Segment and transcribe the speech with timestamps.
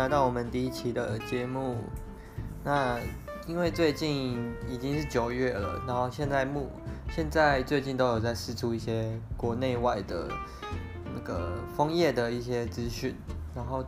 [0.00, 1.76] 来到我们第一期的节目。
[2.64, 2.98] 那
[3.46, 6.70] 因为最近已经是九月了，然后现在目
[7.10, 10.26] 现在最近都有在释出一些国内外的
[11.14, 13.14] 那个枫叶的一些资讯，
[13.54, 13.84] 然后，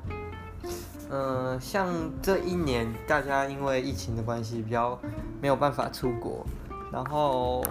[1.08, 1.88] 嗯、呃，像
[2.20, 5.00] 这一年大家因为疫情的关系比较
[5.40, 6.44] 没有办法出国，
[6.92, 7.64] 然后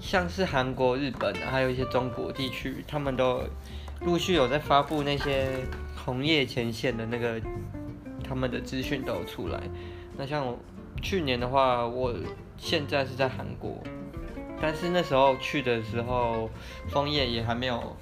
[0.00, 3.40] 像是韩国、日本还有一些中国地区，他们都
[4.02, 5.66] 陆续有在发布那些
[6.08, 7.38] 红叶前线的那个
[8.26, 9.62] 他们的资讯都有出来。
[10.16, 10.58] 那像我
[11.02, 12.14] 去年的话，我
[12.56, 13.76] 现在是在韩国，
[14.58, 16.48] 但是那时候去的时候，
[16.88, 17.94] 枫叶也还没有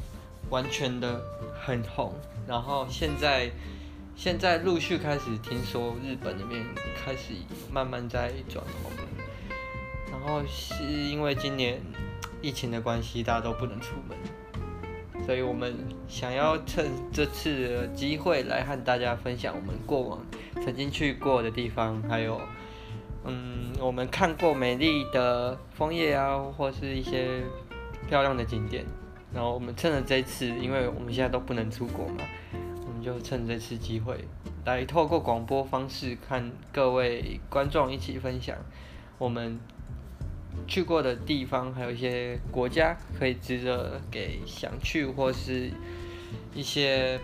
[0.50, 1.20] 完全的
[1.60, 2.14] 很红。
[2.46, 3.50] 然后现在
[4.14, 6.64] 现在陆续开始听说日本那边
[6.94, 7.34] 开始
[7.72, 9.08] 慢慢在转红了。
[10.12, 11.82] 然后是因为今年
[12.40, 14.16] 疫情的关系，大家都不能出门，
[15.26, 15.74] 所以我们
[16.06, 20.24] 想要趁这次的机会来和大家分享我们过往。
[20.64, 22.40] 曾经去过的地方，还有，
[23.24, 27.42] 嗯，我们看过美丽的枫叶啊，或是一些
[28.08, 28.84] 漂亮的景点。
[29.34, 32.22] 然后我们趁着这次，因为我们现在都不能出国嘛，
[32.86, 34.24] 我们就趁这次机会，
[34.64, 38.56] 来透过广播方式，看各位观众一起分享
[39.18, 39.58] 我们
[40.66, 45.70] 去过的地方，还有一些国家可以值得给想去或是
[46.54, 47.20] 一些。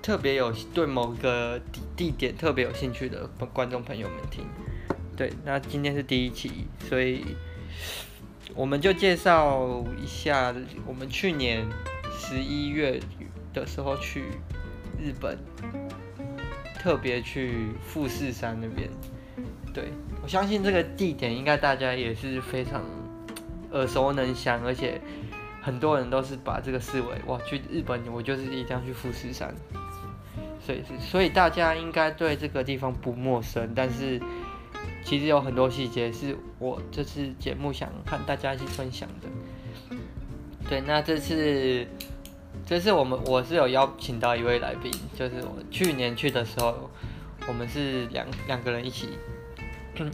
[0.00, 4.42] 特别有对某个地地点特别有兴趣的观众朋友们听，
[5.14, 7.36] 对，那今天是第一期，所以
[8.54, 10.54] 我们就介绍一下
[10.86, 11.66] 我们去年
[12.10, 12.98] 十一月
[13.52, 14.22] 的时候去
[14.98, 15.36] 日本，
[16.78, 18.88] 特别去富士山那边。
[19.74, 19.92] 对，
[20.28, 22.84] 相信这个地点应该大家也是非常
[23.72, 25.00] 耳熟能详，而且
[25.62, 29.54] 很多人都是把这个视为哇，去日本我就是一定要去富士山。
[30.60, 34.20] 所以，所以大家应该对这个地方不陌生，但是
[35.02, 39.96] 其实有很多细节是我这次节目想和大家一起分享的。
[40.68, 41.86] 对，那这次，
[42.66, 46.90] 这次我们我是有邀请到一位来宾，就是我去年去的时候，
[47.46, 49.08] 我们是两两个人一起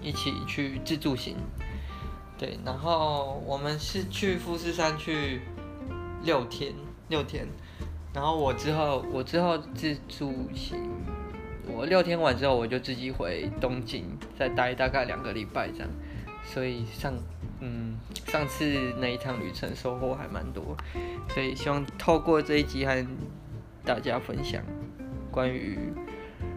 [0.03, 1.37] 一起去自助行。
[2.39, 5.41] 对，然后我们是去富士山去
[6.23, 6.73] 六天，
[7.09, 7.47] 六天。
[8.13, 10.79] 然后我之后，我之后自助行，
[11.67, 14.05] 我六天完之后，我就自己回东京，
[14.39, 15.89] 再待大概两个礼拜这样。
[16.45, 17.13] 所以上，
[17.61, 17.97] 嗯，
[18.27, 20.77] 上次那一趟旅程收获还蛮多，
[21.29, 23.05] 所以希望透过这一集和
[23.85, 24.63] 大家分享
[25.31, 25.79] 关于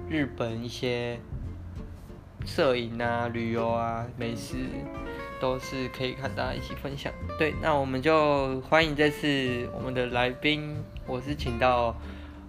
[0.09, 1.19] 日本一些
[2.47, 4.55] 摄影啊、旅游啊、美食。
[5.39, 7.13] 都是可以看大家一起分享。
[7.37, 10.75] 对，那我们就欢迎这次我们的来宾，
[11.05, 11.95] 我是请到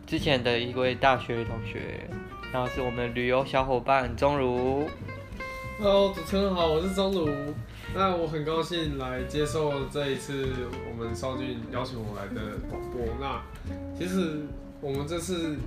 [0.07, 2.09] 之前的一位大学同学，
[2.51, 4.89] 然后是我们旅游小伙伴钟如。
[5.79, 7.29] Hello，主持人好，我是钟如。
[7.95, 10.49] 那我很高兴来接受这一次
[10.89, 13.03] 我们少俊邀请我来的广播。
[13.21, 13.43] 那
[13.99, 14.47] 其实
[14.81, 15.59] 我们这次。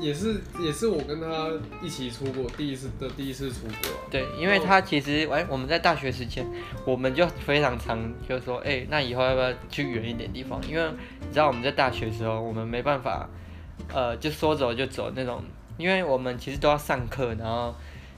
[0.00, 6.44] 也是也是我跟他一起出国第一次的第一次出国，对，因为他其实哎，我们在大学时间，
[6.84, 10.60] 我们就非常常就说，哎，那以后要不要去远一点地方？
[10.68, 13.28] 因为你知道我们在大学时候，我们没办法，
[13.92, 15.42] 呃，就说走就走那种，
[15.76, 17.74] 因为我们其实都要上课，然后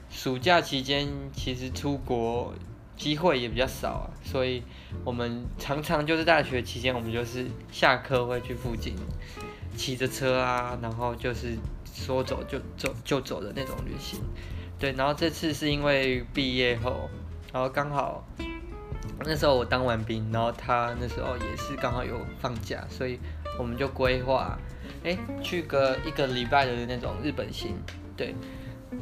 [0.09, 2.53] 暑假期间其实出国
[2.97, 4.63] 机会也比较少啊，所以
[5.03, 8.95] 我们常常就是大学期间，我们就是下课会去附近。
[9.75, 11.57] 骑着车啊，然后就是
[11.93, 14.19] 说走就走就走的那种旅行，
[14.79, 14.91] 对。
[14.93, 17.09] 然后这次是因为毕业后，
[17.53, 18.25] 然后刚好
[19.19, 23.19] 那时候我当完兵，然后他那时候也是刚好有放假，所以
[23.59, 24.57] 我们就规划，
[25.03, 27.75] 哎，去个一个礼拜的那种日本行，
[28.17, 28.33] 对。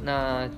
[0.02, 0.48] 那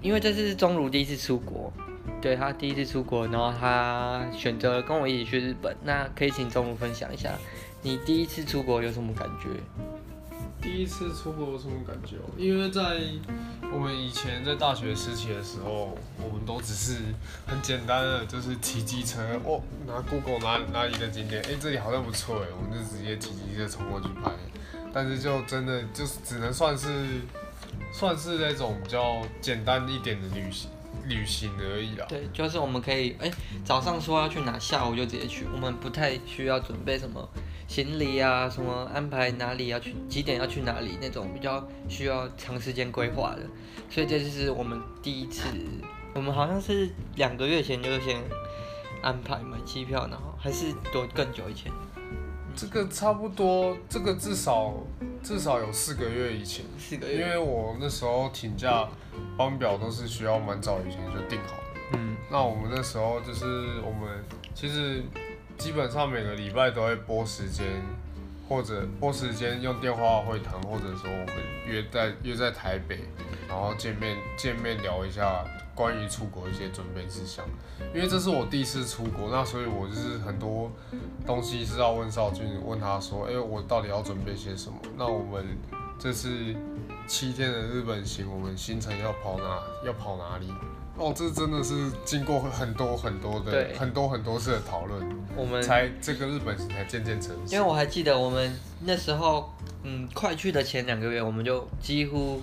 [0.00, 1.72] 因为这次是钟如第一次出国，
[2.20, 7.30] 对，他第一次出国，然后他选择跟我一起去日本，那可以请钟如分享一下。
[7.82, 9.48] 你第一次出国有什么感觉？
[10.60, 12.14] 第一次出国有什么感觉？
[12.38, 13.00] 因为在
[13.72, 16.98] 我们以前在大学时期的时候，我们都只是
[17.44, 24.30] 很简单的，就是骑机车哦，拿 Google 拿拿一个景点，哎、这里好像不错哎，我们就直接骑机车冲过去拍。
[24.94, 26.88] 但是就真的就是只能算是
[27.92, 30.70] 算是那种比较简单一点的旅行。
[31.06, 32.06] 旅行而已啦。
[32.08, 33.32] 对，就是我们可以，哎、欸，
[33.64, 37.28] 早上说要去哪，下午就直接去，我们不太需要准备什么
[37.66, 43.42] 行李啊，什么安排哪里要去，几点要去哪里那种比较需要长时间规划的。
[43.90, 45.46] 所以这就是我们第一次，
[46.14, 48.22] 我们好像是两个月前就先
[49.02, 51.70] 安排买机票，然后还是多更久以前。
[52.54, 54.74] 这个差不多，这个至少
[55.22, 58.86] 至少有四个月以前，四个月，因为我那时候请假
[59.36, 61.80] 班表都是需要蛮早以前就定好的。
[61.94, 63.44] 嗯，那我们那时候就是
[63.80, 64.24] 我们
[64.54, 65.02] 其实
[65.58, 67.66] 基本上每个礼拜都会拨时间，
[68.48, 71.34] 或者拨时间用电话会谈，或者说我们
[71.66, 73.00] 约在约在台北，
[73.48, 75.44] 然后见面见面聊一下
[75.74, 77.44] 关于出国一些准备事项。
[77.94, 80.70] 因为这是我第一次出国，那所以我就是很多
[81.26, 84.78] 东西是要问少俊，问他说，哎，我到底要准备些什么？
[84.96, 85.44] 那我们
[85.98, 86.54] 这次
[87.06, 89.60] 七天的日本行，我们行程要跑哪？
[89.84, 90.48] 要跑哪里？
[90.96, 95.02] 哦，这真的是经过很多很多的很多很多次的讨论，
[95.34, 97.52] 我们才这个日本行才渐渐成熟。
[97.52, 99.50] 因为我还记得我们那时候，
[99.84, 102.42] 嗯，快去的前两个月，我们就几乎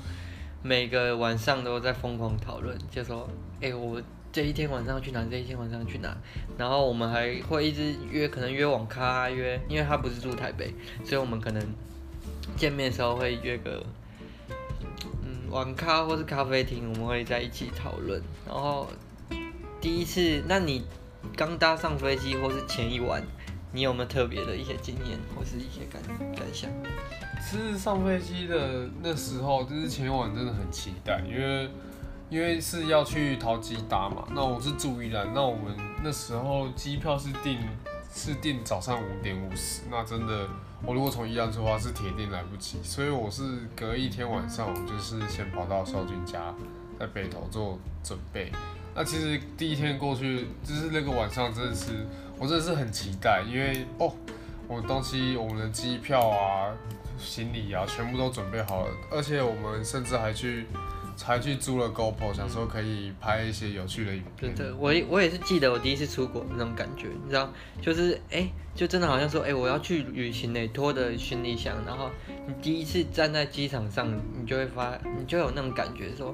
[0.64, 3.30] 每个晚上都在疯狂讨论，就说，
[3.62, 4.02] 哎，我
[4.32, 5.24] 这一天晚上去哪？
[5.30, 6.18] 这一天晚上去哪？
[6.58, 10.74] 然后我们还会一直约，可能约网咖约，因为他不是住台北，
[11.06, 11.64] 所以我们可能
[12.58, 13.86] 见面的时候会约个。
[15.50, 18.22] 网咖或是咖啡厅，我们会在一起讨论。
[18.46, 18.88] 然后
[19.82, 20.86] 第一次，那你
[21.36, 23.24] 刚搭上飞机或是前一晚，
[23.72, 26.02] 你有没有特别的一些经验或是一些感
[26.36, 26.70] 感想？
[27.42, 31.70] 其实上飞机的那时候，就是前一晚真的很期待，因为
[32.30, 34.28] 因为是要去桃机搭嘛。
[34.36, 37.58] 那我是住宜兰，那我们那时候机票是订
[38.14, 40.48] 是订早上五点五十，那真的。
[40.86, 43.44] 我如果从宜兰出发是铁定来不及，所以我是
[43.76, 46.54] 隔一天晚上，我就是先跑到少君家，
[46.98, 48.52] 在北投做准备。
[48.96, 52.06] 那其实第一天过去，就是那个晚上真的是，
[52.38, 54.14] 我真的是很期待，因为哦，
[54.68, 56.74] 我们东西，我们的机票啊、
[57.18, 60.66] 行李啊，全部都准备好了，而且我们甚至还去。
[61.20, 64.56] 才去租了 GoPro，想说可以拍一些有趣的影片。
[64.56, 67.52] 对对，我我也是记得我第一次出国那种感觉，你知道，
[67.82, 72.10] 就是哎、就真的好像说，哎、我要去旅行嘞，拖着行李箱，然后
[72.48, 76.34] 你第一次站在机场上，你就会发，你就有那种感觉，说，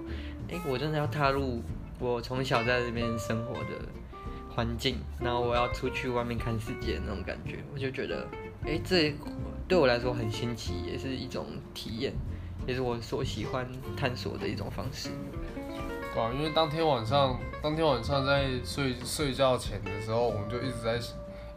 [0.51, 1.63] 哎、我真的要踏入
[1.99, 3.71] 我从小在这边生活的
[4.53, 8.27] 环境，然后我要出去外面看世界那种感觉，我就觉得，
[8.63, 9.15] 哎、这
[9.67, 12.13] 对我来说很新奇，也是一种体验。
[12.67, 15.09] 也是我所喜欢探索的一种方式。
[16.13, 20.97] 对啊，因为当天晚上，当天晚上在睡睡觉前的时候，我们就一直在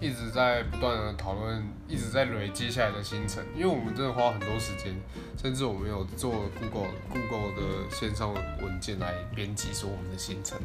[0.01, 3.45] 一直在不断的讨论，一直在累接下来的行程。
[3.55, 4.95] 因为我们真的花很多时间，
[5.37, 10.59] 甚至我们有做 Google Google 的线上文件来编辑说我们的行程。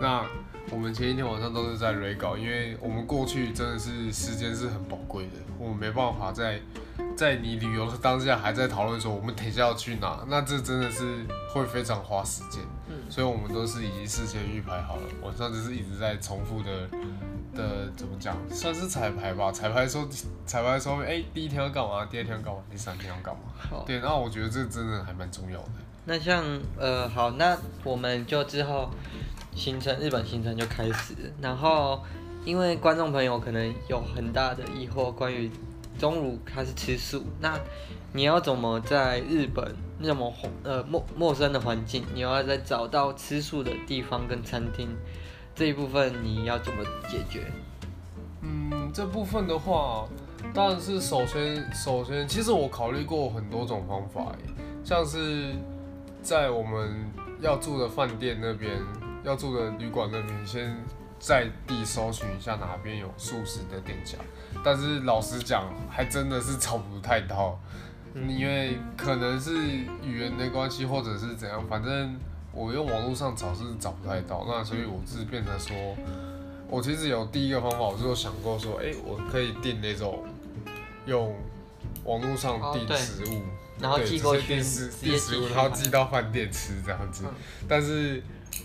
[0.00, 0.24] 那
[0.70, 6.60] 我们前一天晚上都是在累稿，因为我们过去真的是时间是很宝贵的，我们没办法在。
[7.14, 12.62] 在你旅游的当下，还在讨论说我们等一下要去哪，那这真的是会非常花时间。
[12.88, 16.88] 嗯，所以我们都是已经事先预排好了，晚上就是一直在重复的
[17.56, 19.50] 的怎么讲，算是彩排吧。
[19.50, 20.06] 彩排说
[20.44, 22.04] 彩排说，哎、欸，第一天要干嘛？
[22.04, 22.60] 第二天要干嘛？
[22.70, 23.82] 第三天要干嘛？
[23.86, 25.70] 对，那我觉得这真的还蛮重要的。
[26.04, 26.44] 那像
[26.78, 28.90] 呃，好，那我们就之后
[29.54, 32.04] 行程日本行程就开始，然后
[32.44, 35.50] 因为观众朋友可能有很大的疑惑关于。
[35.98, 37.58] 中午开始吃素，那
[38.12, 40.30] 你要怎么在日本那么
[40.62, 44.94] 呃陌陌生的环境，你要再找到吃素的地方跟餐厅，
[45.56, 47.50] 这一部分你要怎么解决？
[48.42, 50.06] 嗯，这部分的话，
[50.52, 54.32] 当然是首先首先，其实我考虑过很多种方法，
[54.84, 55.54] 像是
[56.22, 57.10] 在我们
[57.40, 58.72] 要住的饭店那边，
[59.24, 60.76] 要住的旅馆那边先。
[61.18, 64.18] 在地搜寻一下哪边有素食的店家，
[64.62, 67.58] 但是老实讲，还真的是找不太到，
[68.14, 69.56] 因为可能是
[70.04, 72.14] 语言的关系，或者是怎样，反正
[72.56, 75.76] 我用网络上找是找不太到，那所以我是变成说，
[76.68, 80.24] 我其实有第一个方法，我就有想过说，哎、欸，我可以订那种
[81.04, 81.36] 用
[82.04, 83.42] 网络上订食物，
[83.78, 87.24] 然后寄过去，订食物，然后寄到饭店吃这样子，
[87.68, 88.22] 但是。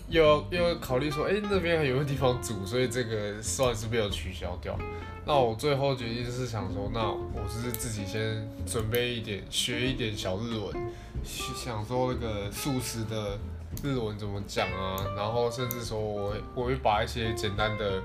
[0.07, 4.77] 又又考虑说，哎、欸，那边还有个地方煮，所以这个算是被我取消掉。
[5.25, 10.91] 那我最后决定就是想说，那我就是自己先准备一点，学一点小日文，
[11.25, 13.37] 想说那个素食的
[13.83, 18.01] 日文怎么讲啊，然后甚至说我我会把一些简单的。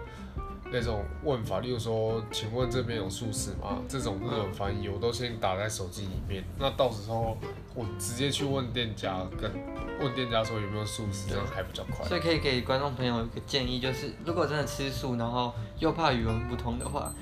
[0.69, 3.81] 那种问法，例如说，请问这边有素食吗？
[3.89, 6.43] 这种日文翻译我都先打在手机里面。
[6.59, 7.39] 那到时候
[7.73, 9.49] 我直接去问店家，跟
[10.01, 12.05] 问店家说有没有素食，这样还比较快。
[12.09, 17.13] 所以可以给观众朋友一个建议，就是如果真的吃素，然后又怕语文不通的话，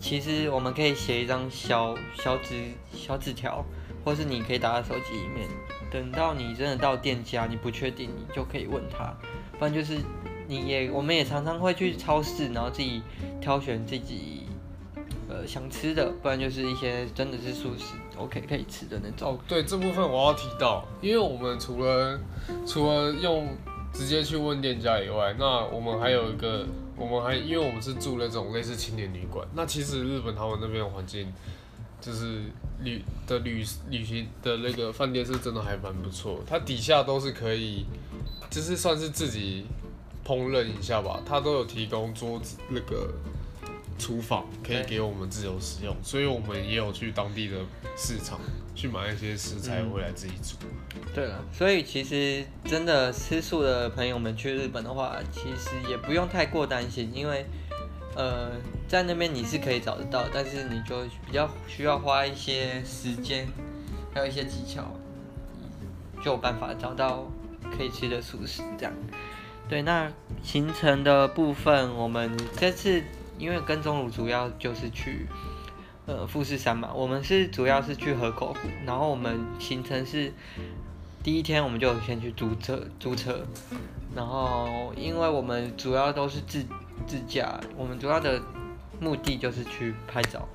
[0.00, 3.62] 其实我们可以写一张小小纸小纸条，
[4.08, 5.46] 或是你可以打在手机里面。
[5.90, 9.14] 等到你真的到店家，你不确定，你就可以问他，
[9.58, 9.98] 不然就是。
[10.50, 13.02] 你也，我们也常常会去超市，然后自己
[13.38, 14.46] 挑选自己，
[15.28, 19.34] 呃，想吃的，不然就是一些真的是素食，OK 可以吃的那种。
[19.34, 22.18] 哦，对，这部分我要提到，因为我们除了
[22.66, 23.46] 除了用
[23.92, 26.64] 直接去问店家以外，那我们还有一个，
[26.96, 31.30] 我们还因为我们是住那种类似青年旅馆，那其实日本他们那边环境，
[32.00, 32.42] 就是
[32.82, 37.84] 旅的旅旅行的那个饭店是真的还蛮不错，它底下都是可以，
[38.50, 39.66] 就是算是自己
[40.24, 43.12] 烹饪一下吧，它都有提供桌子那个。
[44.00, 47.56] 厨房可以给我们自由使用，所以我们也有去当地的
[47.96, 48.38] 市场
[48.72, 50.54] 去买一些食材回来自己煮。
[51.12, 57.44] 对了，所以其实真的吃素的朋友们去日本的话，其实也不用太过担心，因为
[58.14, 58.52] 呃
[58.86, 63.46] 在那边你是可以找得到，但是你就比较需要花一些时间，
[64.14, 64.84] 还有一些技巧，
[66.22, 67.24] 就有办法找到
[67.76, 68.92] 可以吃的素食这样。
[69.68, 70.10] 对，那
[70.42, 73.02] 行程的部分，我们这次。
[73.40, 75.24] 因为跟踪鲁主要就是去，
[76.06, 76.92] 呃，富士山嘛。
[76.92, 80.32] 我们是主要是去河口湖，然后我们行程是
[81.22, 83.46] 第一天我们就先去租车租车，
[84.12, 86.64] 然后因为我们主要都是自
[87.06, 88.40] 自驾，我们主要的
[89.00, 90.48] 目的就是去拍照，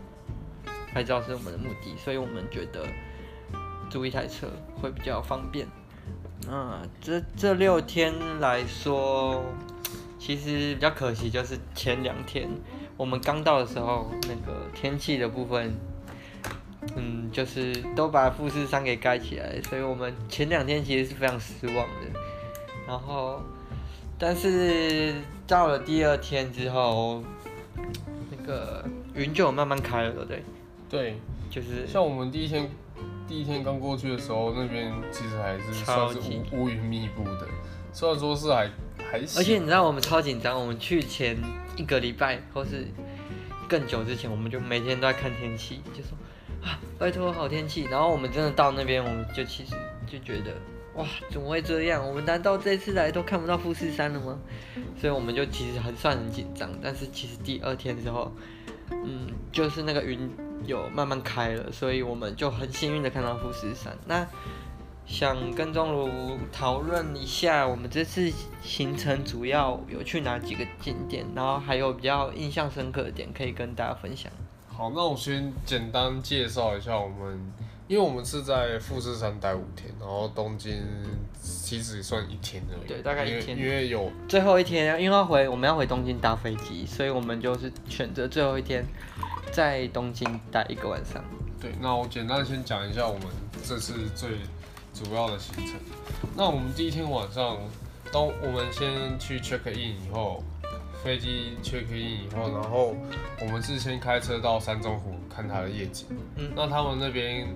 [0.93, 2.85] 拍照是我们的目的，所以我们觉得
[3.89, 4.47] 租一台车
[4.81, 5.67] 会比较方便。
[6.49, 9.43] 啊，这这六天来说。
[10.25, 12.47] 其实比较可惜，就是前两天
[12.95, 15.75] 我们刚到的时候，那个天气的部分，
[16.95, 22.19] 嗯，就是都把富士山给盖起来，所以我们前两天其实是非常失望的。
[22.87, 23.41] 然后，
[24.17, 25.13] 但是
[25.47, 27.23] 到了第二天之后，
[28.31, 28.83] 那个
[29.13, 30.43] 云就有慢慢开了，对不对？
[30.89, 31.19] 对，
[31.49, 32.69] 就是像我们第一天
[33.27, 37.47] 第一天刚过去的时候，那边其实还是超级乌乌云密布的，
[37.91, 38.69] 虽然说是还。
[39.37, 41.37] 而且你知道我们超紧张，我们去前
[41.77, 42.87] 一个礼拜或是
[43.69, 46.17] 更久之前，我们就每天都在看天气，就说
[46.63, 47.83] 啊，拜托好天气。
[47.91, 49.75] 然后我们真的到那边，我们就其实
[50.07, 50.51] 就觉得
[50.95, 52.07] 哇，怎么会这样？
[52.07, 54.37] 我们难道这次来都看不到富士山了吗？
[54.99, 56.69] 所以我们就其实还算很紧张。
[56.81, 58.31] 但是其实第二天之后，
[58.91, 60.29] 嗯，就是那个云
[60.65, 63.97] 有慢慢开了，所以我们就很幸运的看到富士山。
[64.05, 64.27] 那
[65.05, 68.31] 想跟钟如讨论一下，我们这次
[68.61, 74.31] 行程主要有去哪几个景点，然后还有比较印象深刻的点可以跟大家分享。
[74.67, 77.51] 好，那我先简单介绍一下我们，
[77.93, 80.81] 因为我们是在富士山待五天，然后东京
[81.39, 82.87] 其实算一天而已。
[82.87, 83.55] 对，大概一天。
[83.55, 88.83] 因为有最后一天，因为要回我们要回东京搭飞机，所以我们就是选择最后一天
[89.51, 91.23] 在东京待一个晚上。
[91.61, 93.27] 对，那我简单先讲一下我们
[93.63, 94.31] 这次最。
[94.93, 95.73] 主要的行程，
[96.37, 97.57] 那我们第一天晚上，
[98.11, 100.43] 当我们先去 check in 以后，
[101.03, 102.95] 飞机 check in 以后，然后
[103.41, 106.05] 我们是先开车到山中湖看它的夜景。
[106.35, 107.47] 嗯，那他们那边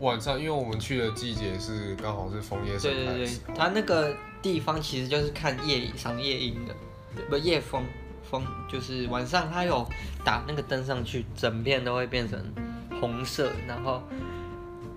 [0.00, 2.96] 晚上，因为我们去的季节是刚好是枫叶盛开。
[2.96, 6.74] 对对对，它那个地方其实就是看夜赏夜莺的，
[7.28, 7.84] 不夜风
[8.28, 9.86] 风，就是晚上它有
[10.24, 12.42] 打那个灯上去，整片都会变成
[13.00, 14.02] 红色，然后。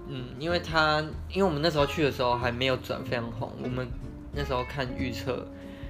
[0.06, 3.88] 嗯，因为它，因为我们那时候去的时候还没有转非常红，我们
[4.32, 5.48] 那时候看预测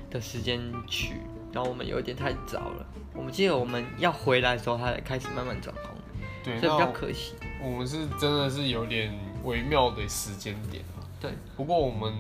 [0.10, 1.16] 的时间去，
[1.52, 2.86] 然后我们有点太早了。
[3.14, 5.96] 我们记得我们要回来的时候，它才开始慢慢转红，
[6.42, 7.34] 对，所以比较可惜。
[7.64, 11.02] 我们是真的是有点微妙的时间点啊。
[11.20, 12.14] 对，不过我们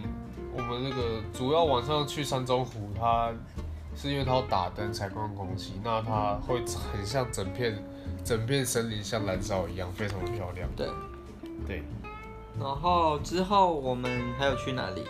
[0.55, 3.31] 我们那个主要晚上去山中湖，它
[3.95, 7.83] 是因为它要打灯采光空气，那它会很像整片
[8.23, 10.69] 整片森林像燃烧一样，非常的漂亮。
[10.75, 10.87] 对。
[11.65, 11.81] 对，
[12.59, 15.01] 然后之后我们还有去哪里？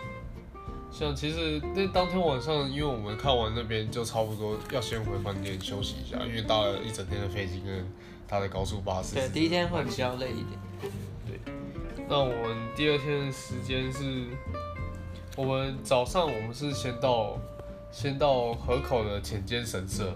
[0.92, 7.84] 像其实那当天晚上，因为我们看完那边就差不多要先回饭店休息一下，因为搭了一整天的飞机跟
[8.26, 9.14] 他的高速巴士。
[9.14, 10.92] 对，第一天会比较累一点。
[11.26, 11.38] 对，
[12.08, 14.26] 那我们第二天的时间是，
[15.36, 17.38] 我们早上我们是先到
[17.90, 20.12] 先到河口的浅间神社。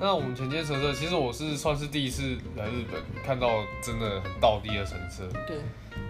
[0.00, 3.48] 那我们浅间神社，其实我是算是第一次来日本，看到
[3.82, 5.28] 真的很道地的神社。
[5.44, 5.58] 对，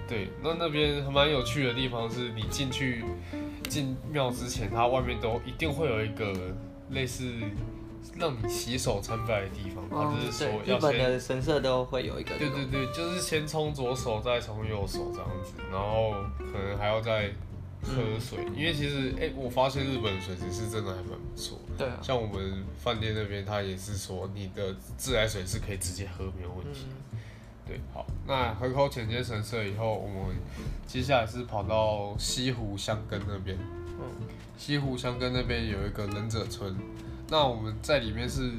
[0.07, 3.02] 对，那那边还蛮有趣的地方是，你进去
[3.67, 6.35] 进庙之前，它外面都一定会有一个
[6.90, 7.33] 类似
[8.19, 10.79] 让你洗手参拜的地方，它就是说要先。
[10.79, 12.37] 日本的神社都会有一个。
[12.39, 17.31] 对对对，就是先冲左手，再冲右手这样子，然后可能还要再。
[17.81, 21.57] 喝水，因为其实哎、欸，我发现日本的水质是真的还蛮不错。
[21.79, 26.87] 对啊，像我们饭店那边，他也是说你的自来水是可以直接喝，没有问题。
[27.13, 27.19] 嗯、
[27.65, 30.37] 对，好，那河口浅间神社以后，我们
[30.89, 33.57] 接下来是跑到西湖香根那边。
[34.01, 34.27] 嗯，
[34.59, 36.77] 西湖香根那边有一个忍者村，
[37.28, 38.50] 那我们在里面是。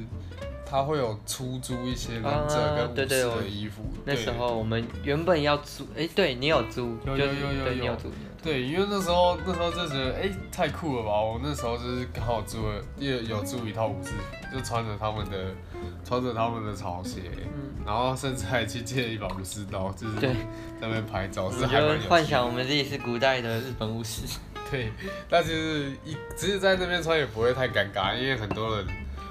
[0.72, 3.82] 他会有出租一些忍者跟武士的衣服。
[4.04, 8.08] 那时候我们原本要租，哎，对你有租，有有有有有，租。
[8.40, 11.20] 对，因为那时候那时候就觉得，哎，太酷了吧！
[11.20, 15.52] 我那时候就是刚好租了，也有租一套武士服，就穿着他们的
[16.04, 17.22] 穿着他们的潮鞋，
[17.52, 20.32] 嗯、然后甚至还去借了一把武士刀，就是在
[20.80, 22.08] 那边拍照，是还蛮有趣的。
[22.10, 24.38] 幻想我们自己是古代的日本武士。
[24.70, 24.92] 对，
[25.28, 28.86] 但其实一只是在那边穿也不会太尴尬，因为很多人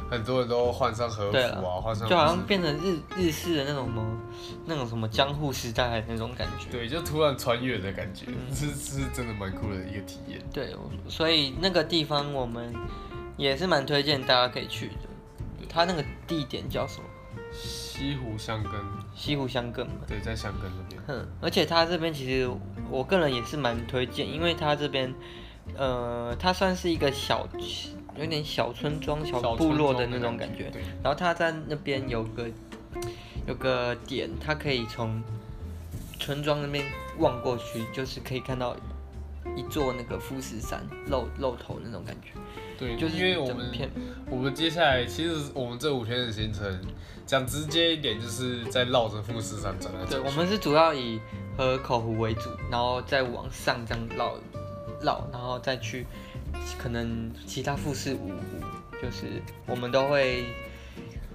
[0.10, 4.22] 很多人都换上和服啊，换上就好像变成日日式的那种什么
[4.66, 6.70] 那种什么江户时代那种感觉。
[6.72, 10.42] 对，就突然穿越的感觉，嗯、 是是真的蛮酷的一个体验。
[10.54, 10.76] 对，
[11.08, 12.74] 所以那个地方我们
[13.38, 14.94] 也是蛮推荐大家可以去的。
[15.58, 17.09] 对它那个地点叫什么？
[18.00, 18.72] 西湖香根。
[19.14, 19.96] 西湖香根嘛。
[20.08, 21.02] 对，在香根那边。
[21.06, 22.50] 哼，而且它这边其实
[22.90, 25.14] 我个人也是蛮推荐，因为它这边，
[25.76, 27.46] 呃，它算是一个小，
[28.16, 30.70] 有点小村庄、小部落的那种感觉。
[30.70, 30.82] 对。
[31.04, 32.48] 然后它在那边有个
[33.46, 35.22] 有个点，它可以从
[36.18, 36.86] 村庄那边
[37.18, 38.78] 望过去，就是可以看到
[39.58, 42.39] 一座那个富士山露露头那种感觉。
[42.80, 43.70] 对，就是因为我们
[44.32, 46.80] 我们接下来其实我们这五天的行程，
[47.26, 50.16] 讲直接一点，就是在绕着富士山转来转去。
[50.16, 51.20] 对，我们是主要以
[51.58, 54.34] 河口湖为主，然后再往上这样绕
[55.02, 56.08] 绕，然后再去
[56.78, 58.66] 可能其他富士五湖，
[59.02, 60.46] 就是我们都会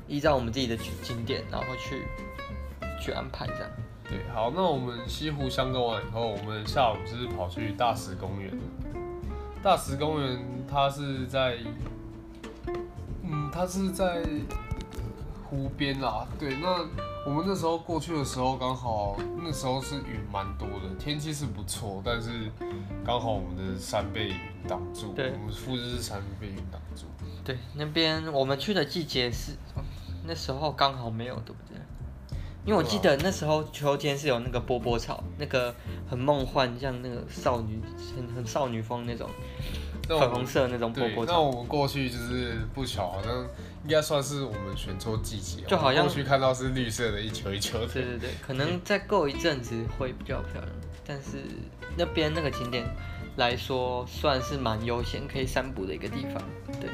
[0.08, 2.04] 依照我们自己的景点，然后去
[2.98, 3.70] 去安排这样。
[4.08, 8.50] 对，好，那我们西湖相公完以后，我们下午就是跑去大石公园。
[9.64, 10.38] 大石公园，
[10.70, 11.56] 它是在，
[13.22, 14.22] 嗯，它是在
[15.42, 16.28] 湖边啦。
[16.38, 16.86] 对，那
[17.24, 22.52] 我们那时候过去的时候，刚好那时候是云蛮多的，天气是不错，但是
[23.02, 24.36] 刚好我们的山被云
[24.68, 27.06] 挡住，对，我们富士山被云挡住。
[27.42, 29.52] 对，那边我们去的季节是，
[30.26, 31.80] 那时候刚好没有，对不对？
[32.66, 35.74] 因为我记得那时候秋天是有那个波波草，那个
[36.08, 37.78] 很梦幻，像那个少女
[38.16, 39.28] 很很少女风那种
[40.08, 41.32] 粉红色那种波波草。
[41.32, 43.46] 那我们过去就是不巧，好像
[43.84, 47.86] 应该算是我们选错季节，就好像过去看到是绿色的一球一球的。
[47.86, 50.72] 对对对，可能再过一阵子会比较漂亮，
[51.06, 51.44] 但是
[51.98, 52.86] 那边那个景点
[53.36, 56.42] 来说算是蛮悠闲可以散步的一个地方。
[56.80, 56.88] 对，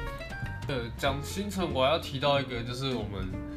[0.66, 3.49] 呃，讲行程我要提到一个就是我们。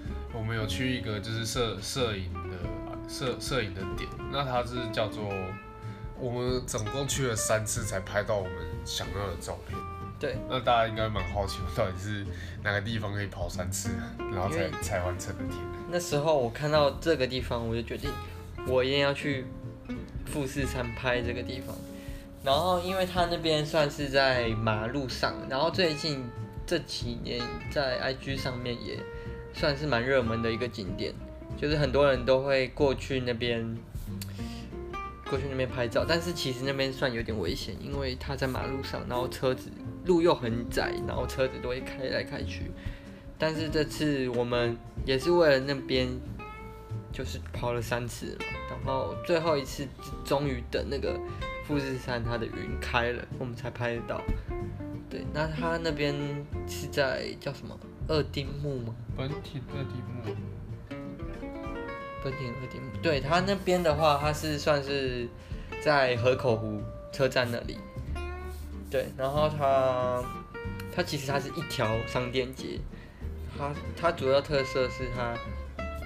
[0.44, 5.24] 我们有去一个就是摄摄影的摄摄影的点，那它是叫做
[6.20, 8.54] 我们总共去了三次才拍到我们
[8.84, 9.80] 想要的照片。
[10.20, 12.26] 对，那大家应该蛮好奇，到底是
[12.62, 15.58] 哪个地方可以跑三次，然后才才完成的天。
[15.90, 18.12] 那时候我看到这个地方，我就决定
[18.68, 19.46] 我一定要去
[20.26, 21.74] 富士山拍这个地方。
[22.44, 26.22] 然后因为它那边算是在马路上，然后最近
[26.68, 29.00] 这几年在 IG 上面也。
[29.54, 31.14] 算是蛮热门的一个景点，
[31.56, 33.78] 就是很多人都会过去那边，
[35.30, 36.04] 过去那边拍照。
[36.08, 39.70] 但是其实那边算有点危险，因为它在马路上，然后车子
[40.06, 42.72] 路又很窄，然后车子都会开来开去。
[43.38, 46.10] 但是这次我们也是为了那边，
[47.12, 48.46] 就是跑了三次嘛，
[48.86, 49.88] 然后最后一次
[50.26, 51.20] 终于等那个
[51.66, 54.22] 富士山它的云开了，我们才拍得到。
[55.10, 56.16] 对，那它那边
[56.68, 57.78] 是在叫什么？
[58.08, 58.96] 二丁目吗？
[59.16, 60.36] 本町二丁目。
[62.24, 65.28] 本町二丁目，对，它那边的话，它是算是
[65.82, 67.78] 在河口湖车站那里。
[68.90, 70.24] 对，然后它
[70.96, 72.80] 它其实它是一条商店街，
[73.58, 75.36] 它它主要特色是它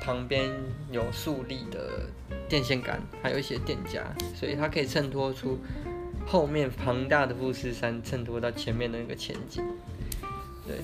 [0.02, 0.50] 旁边
[0.92, 2.08] 有竖立的
[2.50, 5.60] 电线杆，还有一些店家，所以它可以衬托出
[6.26, 9.64] 后面庞大的富士山，衬托到前面的那个前景。
[10.66, 10.78] 对。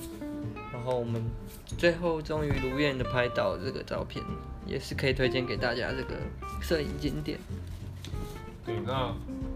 [0.83, 1.23] 然后我们
[1.77, 4.21] 最后终于如愿的拍到这个照片，
[4.67, 6.15] 也是可以推荐给大家这个
[6.61, 7.39] 摄影景点。
[8.65, 9.15] 对，那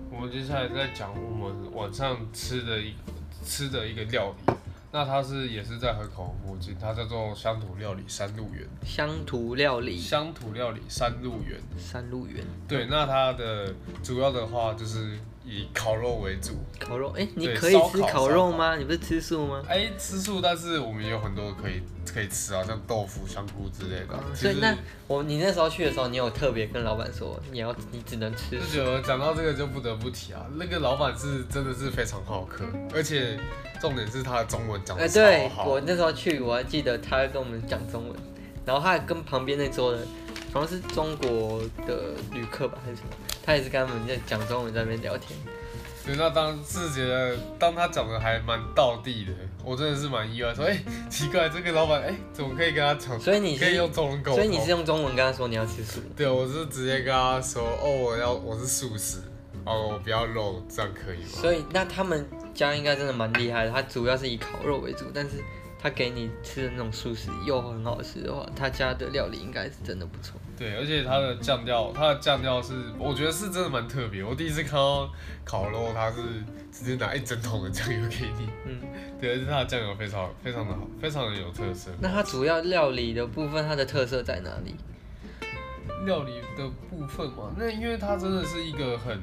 [0.10, 2.94] 我们接下来再讲我们晚上吃的一
[3.44, 4.54] 吃的一个料理，
[4.94, 8.66] 那它是也是在河口附近，它叫做乡土料理山鹿园。
[8.86, 10.00] 乡土料理。
[10.00, 11.60] 乡土料理山鹿园。
[11.78, 12.42] 山鹿园。
[12.70, 15.20] 对，那它的主要的话就是。
[15.48, 18.76] 以烤肉为主，烤肉，哎、欸，你可以吃烤肉吗？
[18.76, 19.64] 你不是吃素吗？
[19.66, 24.08] 哎、欸，吃素，但是我们也有很多可以可以吃啊，像豆腐、香菇之类的。
[24.12, 24.76] 嗯、所以那
[25.08, 28.76] 我你那时候去的时候，你有特别跟老板说你要你只能吃素？
[28.76, 33.40] 就讲到这个就不得不提啊，那个老板是真的是非常好客，而且
[33.80, 35.22] 重点是他的中文讲的超
[35.56, 35.64] 好。
[35.64, 38.20] 对，我那时候去，我还记得他跟我们讲中文，
[38.66, 40.00] 然后他还跟旁边那桌的
[40.52, 43.10] 好像是中国的旅客吧还是什么，
[43.48, 45.40] 他也是跟他们在讲中文在那边聊天。
[46.06, 49.32] 对，那当是觉得当他讲的还蛮道地的，
[49.64, 53.20] 我真的是蛮意外，说哎、欸，奇怪，这个老板哎、欸，怎么可以跟他讲？
[53.20, 54.36] 所以你可以用中文沟通？
[54.36, 56.02] 所以你是用中文跟他说你要吃素？
[56.16, 59.20] 对，我是直接跟他说，哦，我要我是素食，
[59.64, 61.42] 哦，我不要肉，这样可以吗？
[61.42, 65.42] 所以那他们家应该真的蛮厉害的，他主要是以烤肉为主，但是。
[65.80, 70.34] 他给你吃的那种素食又很好吃的话，他家的料理应该是真的不错。
[70.58, 74.24] 对，而且它的酱料，它的酱料是，我觉得是真的蛮特别。
[74.24, 75.08] 我第一次看到
[75.46, 76.18] 烤肉，它是
[76.72, 78.50] 直接拿一整桶的酱油给你。
[78.66, 78.82] 嗯，
[79.22, 81.92] 对，而且它的酱油非常非常的好，非常的有特色。
[82.02, 84.76] 那它主要料理的部分，它的特色在哪里？
[86.06, 89.22] 料理的部分嘛，那因为它真的是一个很，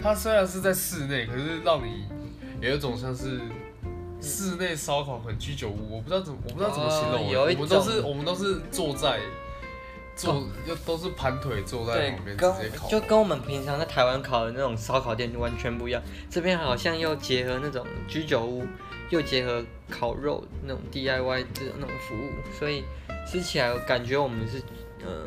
[0.00, 2.06] 它虽然是在室内，可是让你
[2.60, 3.40] 有一种像是。
[4.18, 7.28] 室内烧烤很居酒屋，我不知道怎么，我不知道怎么形容。
[7.30, 9.20] 呃、我们都是我们都是坐在
[10.16, 12.88] 坐，又都是盘腿坐在旁边直接烤。
[12.88, 16.02] 就跟我们平常在台湾烤的那种烧烤店完全不一样。
[16.30, 18.66] 这边好像又结合那种居酒屋，
[19.10, 22.82] 又结合烤肉那种 DIY 的那种服务，所以
[23.30, 24.62] 吃起来感觉我们是
[25.04, 25.26] 呃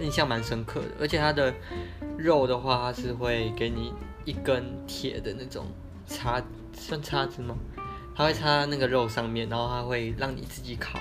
[0.00, 0.88] 印象蛮深刻的。
[1.00, 1.54] 而且它的
[2.18, 3.94] 肉的话，它是会给你
[4.24, 5.66] 一根铁的那种
[6.08, 6.42] 叉，
[6.76, 7.54] 算叉子吗？
[8.16, 10.98] 它会插那个肉上面，然后它会让你自己烤，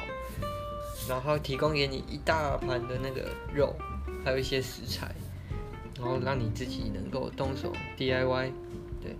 [1.07, 3.75] 然后提供给你一大盘的那个肉，
[4.23, 5.13] 还有一些食材，
[5.97, 8.51] 然后让你自己能够动手 DIY。
[9.01, 9.15] 对，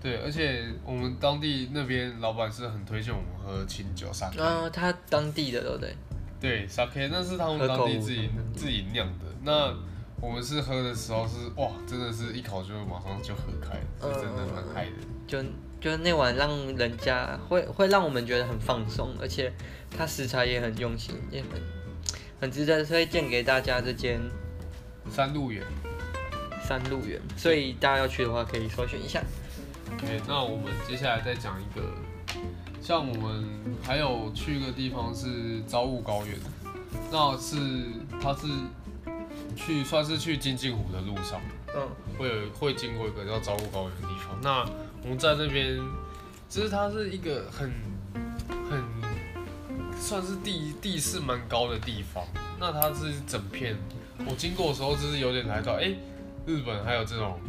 [0.00, 4.42] 对，而且我们当地那边老板是很推荐我们喝清酒 Sake。
[4.42, 5.96] 啊，他当地的对不对？
[6.40, 9.24] 对，Sake 那是他们当地自己自己酿的。
[9.42, 9.74] 那
[10.20, 14.92] 我们是喝的时候是哇，真的是一口就马上就喝开，是真的蛮嗨的。
[15.26, 15.38] 就。
[15.80, 19.52] 就是那晚让人家会会让我们觉得很放松，而且
[19.96, 21.50] 它食材也很用心，也很
[22.40, 23.80] 很值得推荐给大家。
[23.80, 24.20] 这间
[25.08, 25.64] 山鹿园，
[26.66, 29.22] 山鹿园，所以大家要去的话可以搜寻一下。
[29.92, 31.82] OK，那我们接下来再讲一个，
[32.82, 33.48] 像我们
[33.80, 36.36] 还有去一个地方是朝雾高原，
[37.12, 37.56] 那是
[38.20, 38.48] 它是
[39.54, 41.40] 去算是去金镜湖的路上，
[41.72, 41.88] 嗯，
[42.18, 44.68] 会有会经过一个叫朝雾高原的地方，那。
[45.08, 45.80] 我们在那边，
[46.50, 47.72] 其实它是一个很
[48.68, 48.84] 很
[49.98, 52.22] 算是地地势蛮高的地方。
[52.60, 53.74] 那它是整片，
[54.26, 55.98] 我经过的时候就是有点来到，哎、欸，
[56.44, 57.40] 日本还有这种，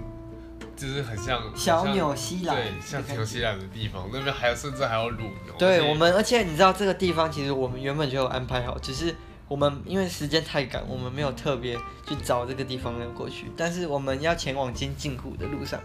[0.77, 5.53] 就是很像小纽西兰，对，像纽西兰的地方，那边还有甚至还有乳牛。
[5.57, 9.13] 对我们，而且你知道这个地方其实我们原本就有安排好，只是。
[9.49, 11.75] 我们因为时间太赶，我们没有特别
[12.07, 13.47] 去找这个地方要过去。
[13.57, 15.81] 但是我们要前往金镜湖的路上，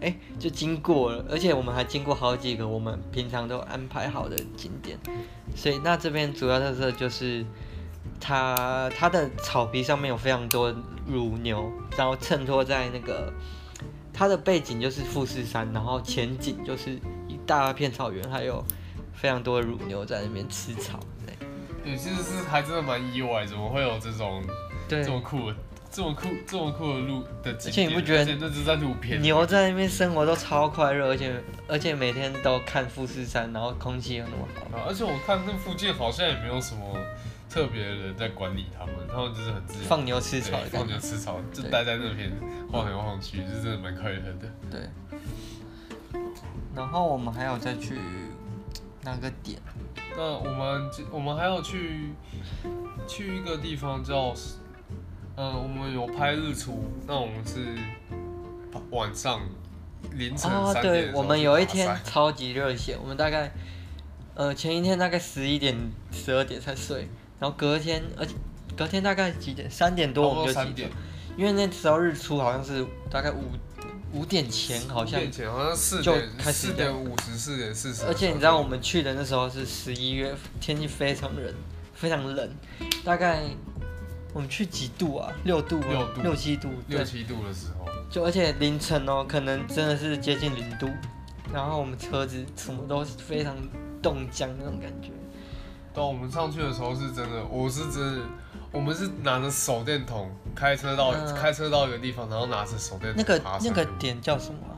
[0.00, 4.96] 哎，就经过了，而且我们还经过好几个我们平常都安排好的景点。
[5.56, 7.44] 所以那这边主要特色就是
[8.20, 10.72] 它它的草皮上面有非常多
[11.04, 13.32] 乳牛，然后衬托在那个
[14.12, 16.92] 它的背景就是富士山，然后前景就是
[17.26, 18.64] 一大片草原，还有
[19.12, 21.00] 非常多的乳牛在那边吃草。
[21.84, 24.42] 对，其实是还真的蛮意外，怎么会有这种
[24.88, 25.56] 对这么酷的、
[25.90, 27.70] 这么酷、这么酷的路的景点？
[27.70, 31.32] 而且你不觉得那是在路边牛在那边生活都超快乐，而且
[31.66, 34.78] 而且每天都看富士山，然后空气又那么好。
[34.78, 36.96] 啊，而且我看那附近好像也没有什么
[37.48, 42.30] 特别的人在管理他们，他们就是很自由，放牛吃草，放牛吃草，就待在那边
[42.70, 44.52] 晃来晃去，是真的蛮快乐的。
[44.70, 44.80] 对。
[46.74, 47.98] 然后我们还要再去
[49.02, 49.58] 那个点？
[50.18, 52.10] 那我们我们还要去
[53.06, 54.34] 去一个地方叫，
[55.36, 56.90] 嗯，我们有拍日出。
[57.06, 57.60] 那我们是
[58.90, 59.40] 晚上
[60.10, 60.64] 凌晨三点。
[60.64, 63.52] 哦，对，我们有一天超级热血，我们大概
[64.34, 65.76] 呃前一天大概十一点
[66.10, 67.06] 十二点才睡，
[67.38, 68.34] 然后隔天而且
[68.76, 69.70] 隔天大概几点？
[69.70, 70.90] 三点多我们就起点，
[71.36, 73.44] 因为那时候日出好像是大概五。
[74.12, 75.20] 五点前好像，
[75.52, 78.06] 好像四点四点五十四点四十。
[78.06, 81.54] 而且你知道我们去的那时候是十一月，天气非常冷，
[81.94, 82.50] 非常冷，
[83.04, 83.42] 大概
[84.32, 85.32] 我们去几度啊？
[85.44, 87.86] 六度，六度，六七度，六七度的时候。
[88.10, 90.88] 就而且凌晨哦，可能真的是接近零度，
[91.52, 93.54] 然后我们车子什么都非常
[94.00, 95.10] 冻僵那种感觉。
[95.92, 98.22] 当我们上去的时候是真的，我是真的。
[98.70, 103.16] 我们是拿着手电筒开车到、嗯、开车到一个地方，然后拿着手电筒。
[103.16, 104.76] 那个那个点叫什么、啊？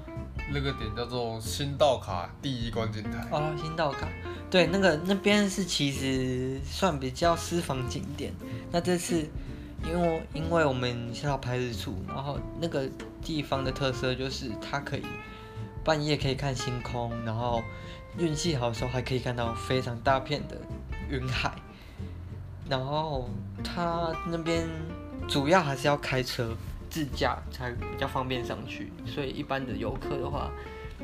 [0.52, 3.26] 那个点叫做新道卡第一观景台。
[3.30, 4.08] 哦，新道卡。
[4.50, 8.32] 对，那个那边是其实算比较私房景点。
[8.72, 9.28] 那这次
[9.84, 12.88] 因为因为我们是要拍日出，然后那个
[13.22, 15.04] 地方的特色就是它可以
[15.84, 17.62] 半夜可以看星空，然后
[18.18, 20.56] 运气好的时候还可以看到非常大片的
[21.08, 21.52] 云海。
[22.70, 23.28] 然后
[23.64, 24.68] 他那边
[25.28, 26.54] 主要还是要开车
[26.88, 30.48] 自驾才比较方便上去，所以一般的游客的话，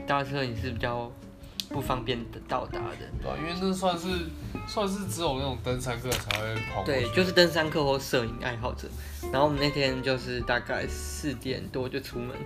[0.07, 1.11] 搭车也是比较
[1.70, 3.07] 不方便的到达的。
[3.22, 4.07] 对、啊，因为那算是
[4.66, 6.85] 算是只有那种登山客才会跑。
[6.85, 8.88] 对，就是登山客或摄影爱好者。
[9.33, 12.37] 然后我们那天就是大概四点多就出门，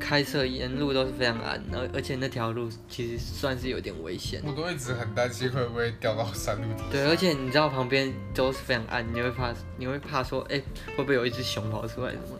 [0.00, 4.42] 开车沿路都是非常暗，然后而且那条路其实算是有点危险。
[4.44, 6.82] 我都一直很担心会不会掉到山路底。
[6.90, 10.60] 对，而且你知道旁边都是非常暗，你会怕，你会怕说，哎，
[10.96, 12.36] 会不会有一只熊跑出来什么？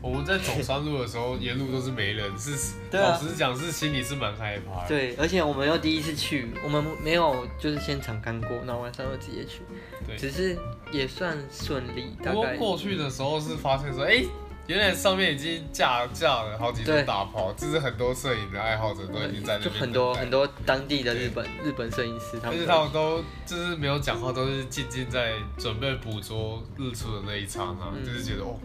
[0.00, 2.52] 我们在走山路的时候，沿路都是没人，是，
[2.96, 4.88] 啊、老实讲是心里是蛮害怕的。
[4.88, 9.62] 对，而且我们又第一次去，我们没有就是现场勘过，然后晚上又直接去，
[10.06, 10.56] 对，只是
[10.92, 12.14] 也算顺利。
[12.22, 14.28] 大概不过过去的时候是发现说，哎、欸，
[14.68, 19.64] 原来上面已经架架了好几座大炮，就是很多摄影的爱好者都已经在那边。
[19.64, 28.56] 就很多很多当地的日本日本摄影师，他们，他们都就是没有讲话，都是静静在准备捕捉日出的那一刹那，嗯、就是觉得哦。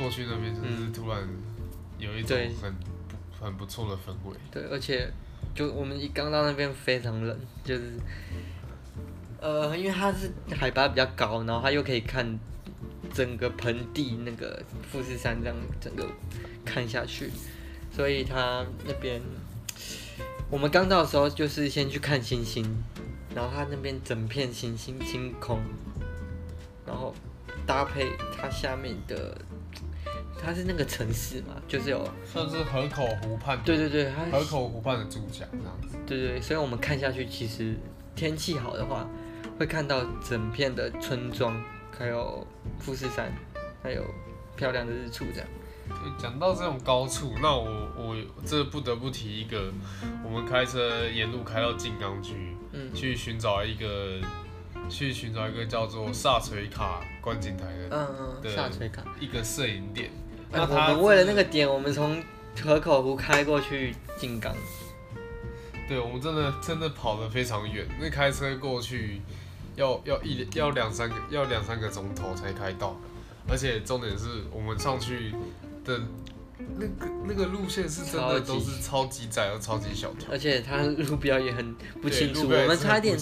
[0.00, 1.28] 过去那边就是突然
[1.98, 4.34] 有一种很不很不错的氛围。
[4.50, 5.12] 对，而且
[5.54, 7.98] 就我们一刚到那边非常冷，就是
[9.38, 12.38] 呃，因为它是海拔比较高，然后它又可以看
[13.12, 16.06] 整个盆地那个富士山这样整个
[16.64, 17.30] 看下去，
[17.94, 19.20] 所以它那边
[20.48, 22.64] 我们刚到的时候就是先去看星星，
[23.34, 25.60] 然后它那边整片星星星空，
[26.86, 27.14] 然后
[27.66, 29.38] 搭配它下面的。
[30.42, 35.96] 它是那个城市嘛，就是有算是河口湖畔，对对对，河口湖畔的主角这样子。
[36.06, 37.76] 对对，所以我们看下去，其实
[38.16, 39.06] 天气好的话，
[39.58, 41.62] 会看到整片的村庄，
[41.96, 42.46] 还有
[42.78, 43.32] 富士山，
[43.82, 44.02] 还有
[44.56, 45.48] 漂亮的日出这样。
[46.18, 47.64] 讲到这种高处，那我
[47.96, 49.72] 我这不得不提一个，
[50.24, 54.20] 我们开车沿路开到静冈区，嗯，去寻找一个，
[54.88, 60.10] 去寻找一个叫做萨垂卡观景台的，嗯嗯，萨垂卡一个摄影点。
[60.52, 62.22] 那他我们为了那个点，我们从
[62.62, 64.54] 河口湖开过去静冈。
[65.88, 69.20] 对，我们真的真的跑得非常远，那开车过去
[69.76, 72.96] 要要一要两三个要两三个钟头才开到，
[73.48, 75.32] 而且重点是我们上去
[75.84, 76.00] 的
[76.76, 83.18] 那个那个路线是真的都是超级窄又超级小条，而且它路标也很不清楚，我们差一点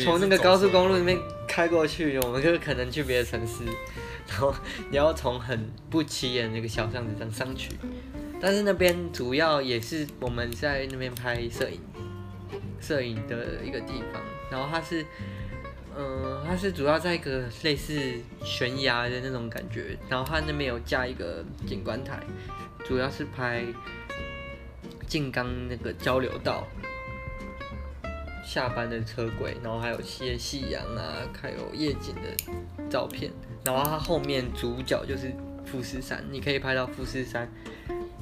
[0.00, 1.18] 从那个高高速公路那边
[1.48, 3.64] 开过去，我们就可能去别的城市。
[4.30, 4.54] 然后
[4.90, 7.70] 你要从很不起眼那个小巷子上上去，
[8.40, 11.80] 但是那边主要也是我们在那边拍摄影，
[12.80, 14.22] 摄影的一个地方。
[14.50, 15.04] 然后它是，
[15.96, 17.98] 嗯、它是主要在一个类似
[18.44, 19.96] 悬崖的那种感觉。
[20.08, 22.20] 然后它那边有架一个景观台，
[22.84, 23.64] 主要是拍
[25.06, 26.66] 静冈那个交流道。
[28.44, 33.30] 下班的车轨，然后还有些夕阳啊，还有夜景的照片。
[33.72, 35.32] 然后它后面主角就是
[35.64, 37.50] 富士山，你可以拍到富士山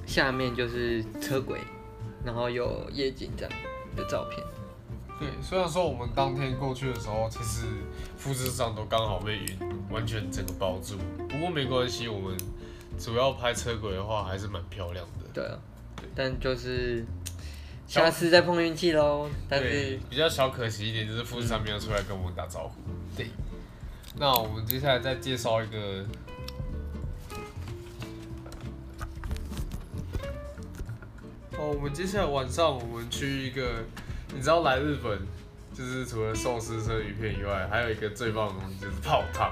[0.06, 1.60] 下面就是车轨，
[2.24, 3.52] 然后有夜景这样
[3.94, 4.42] 的照片。
[5.18, 7.66] 对，虽然说我们当天过去的时候，其实
[8.16, 9.58] 富士山都刚好被云
[9.90, 10.96] 完全整个包住，
[11.28, 12.36] 不过没关系，我们
[12.98, 15.26] 主要拍车轨的话还是蛮漂亮的。
[15.32, 15.58] 对啊，
[15.96, 17.04] 对，但就是。
[17.88, 22.72] 下次再碰运气喽，但是比较小可惜一点就是富士山没有出来跟我们打招呼。
[23.16, 23.28] 对，
[24.18, 26.04] 那我们接下来再介绍一个。
[31.58, 33.84] 哦，我们接下来晚上我们去一个，
[34.34, 35.18] 你知道来日本
[35.72, 39.50] 就是除了寿司生鱼片以外，还有一个最棒的东西就是泡汤。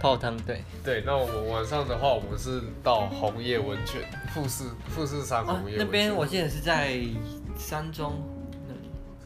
[0.00, 0.62] 泡汤，对。
[0.82, 4.02] 对，那我们晚上的话，我们是到红叶温泉，
[4.34, 5.80] 富士富士山红叶温泉。
[5.80, 6.98] 啊，那边我记得是在。
[7.56, 8.20] 山中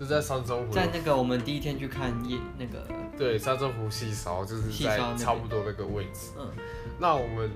[0.04, 6.30] 是在三洲湖，在那个我们第一天去看夜那个，对，三洲湖细烧就是在差不多那个位置。
[6.38, 6.50] 嗯，
[6.98, 7.50] 那我们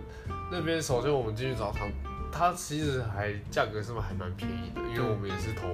[0.51, 1.89] 那边首先我们进去澡堂，
[2.33, 4.81] 它其实还价格是不是还蛮便宜的？
[4.91, 5.69] 因为我们也是投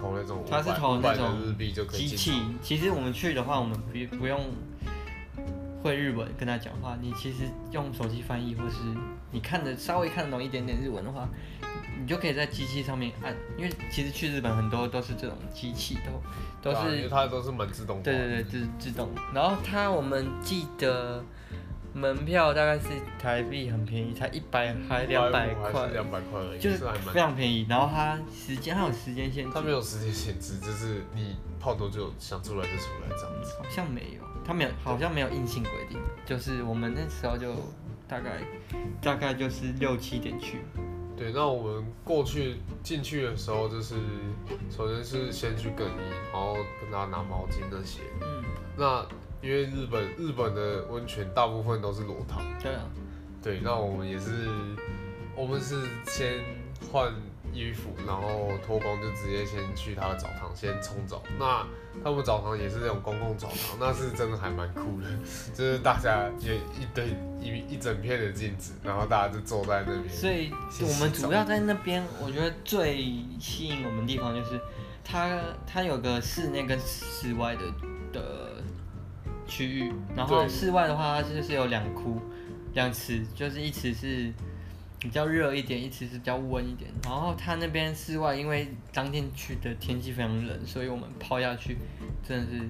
[0.00, 2.42] 投那种，它是投那种日币就可以机器。
[2.62, 4.40] 其实我们去的话，我们不不用
[5.88, 8.76] 会日文跟他讲话，你其实用手机翻译，或是
[9.32, 11.28] 你看的稍微看得懂一点点日文的话。
[12.00, 15.98] 你就可以在机器上面按，因为其实去日本很多都是这种机器，
[16.62, 18.00] 都都是，因为它都是门自动。
[18.04, 19.10] 对对对，自自动。
[19.34, 21.22] 然后它我们记得
[21.92, 22.86] 门票大概是
[23.20, 26.78] 台币很便宜，才一百还两百块，两百块而已，就是
[27.12, 27.66] 非常便宜。
[27.68, 33.54] 然后它时间还有时间限制，它没有时间限制，就是你泡多久想出来就出来这样子。
[33.58, 37.52] 好像没有，它没有，好像没有硬性规定，就是我们那时候就
[38.08, 38.40] 大概
[38.98, 40.62] 大概就是六七点去。
[41.14, 43.96] 对，那我们过去进去的时候，就是
[44.70, 46.00] 首先是先去更衣，
[46.32, 48.00] 然后跟他拿毛巾那些。
[48.22, 48.42] 嗯。
[48.74, 49.06] 那
[49.42, 52.42] 因为日本日本的温泉大部分都是裸汤。
[52.58, 52.88] 对啊。
[53.42, 54.48] 对，那我们也是，
[55.36, 56.40] 我们是先
[56.90, 57.12] 换
[57.52, 61.22] 衣服，然后脱光就直接先去他的澡堂先冲澡。
[61.38, 61.66] 那
[62.02, 65.08] 他们澡堂也是那种公共澡堂，那是真的还蛮酷的，
[65.52, 67.08] 就是大家也一堆
[67.40, 70.08] 一一整片的镜子，然后大家就坐在那边。
[70.08, 72.98] 所以我们主要在那边，我觉得最
[73.40, 74.60] 吸引我们的地方就是
[75.04, 77.62] 它它有个室内跟室外的
[78.12, 78.62] 的
[79.46, 82.20] 区域，然后室外的话它就是有两窟
[82.74, 84.32] 两池，就是一池是。
[84.98, 86.90] 比较热一点，一直是比较温一点。
[87.04, 91.76] 然后它那边室外，因为当天去的天气非常冷，所以我们泡下去
[92.26, 92.62] 真的是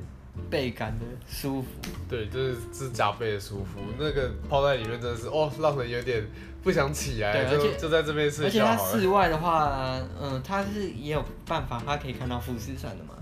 [0.50, 1.68] 倍感的舒服。
[2.08, 3.80] 对，就是是加倍的舒服。
[3.98, 6.22] 那个泡在里面真的是哦，让人有点
[6.62, 7.32] 不想起来。
[7.32, 8.48] 对，就而且就在这边睡觉。
[8.48, 13.14] 而且它室外的话，嗯，它是也有办法，它可以看到富士山的嘛。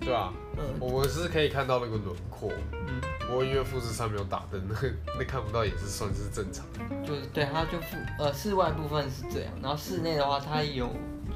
[0.00, 4.74] 对啊，嗯，我们是可以看到那个轮廓，嗯，不过因为富士山没有打灯，那
[5.18, 6.64] 那看不到也是算是正常。
[7.04, 10.88] 就是对，它就富呃室外部分是这样，然后室内的话它有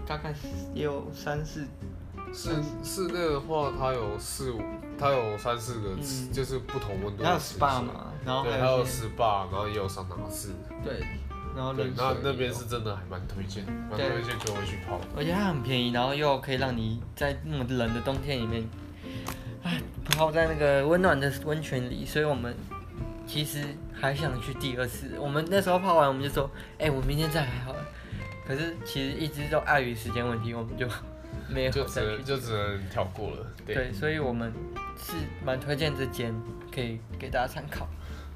[0.06, 0.34] 大概
[0.74, 1.66] 也有三四，
[2.32, 2.50] 室
[2.84, 4.60] 室内的话它有四五，
[4.98, 7.24] 它有三四个，嗯、就是不同温度。
[7.24, 10.50] 还有 SPA 嘛，然后还有有 SPA，然后也有桑拿室。
[10.84, 11.02] 对。
[11.56, 15.00] 然后对，那那边是真的还蛮推荐，蛮推荐各位去泡。
[15.16, 18.64] 而且它很便宜，然后又可以让你在那么冷的冬天里面，
[19.62, 22.06] 哎，泡在那个温暖的温泉里。
[22.06, 22.54] 所以我们
[23.26, 25.18] 其实还想去第二次。
[25.18, 27.84] 我们那时候泡完，我们就说，哎、欸，我明天再来好了。
[28.46, 30.86] 可是其实一直都碍于时间问题，我们就
[31.48, 31.86] 没有再去。
[31.86, 33.46] 就只能就只能跳过了。
[33.66, 34.52] 对，对，所以我们
[34.96, 36.34] 是蛮推荐这间，
[36.74, 37.88] 可以给大家参考。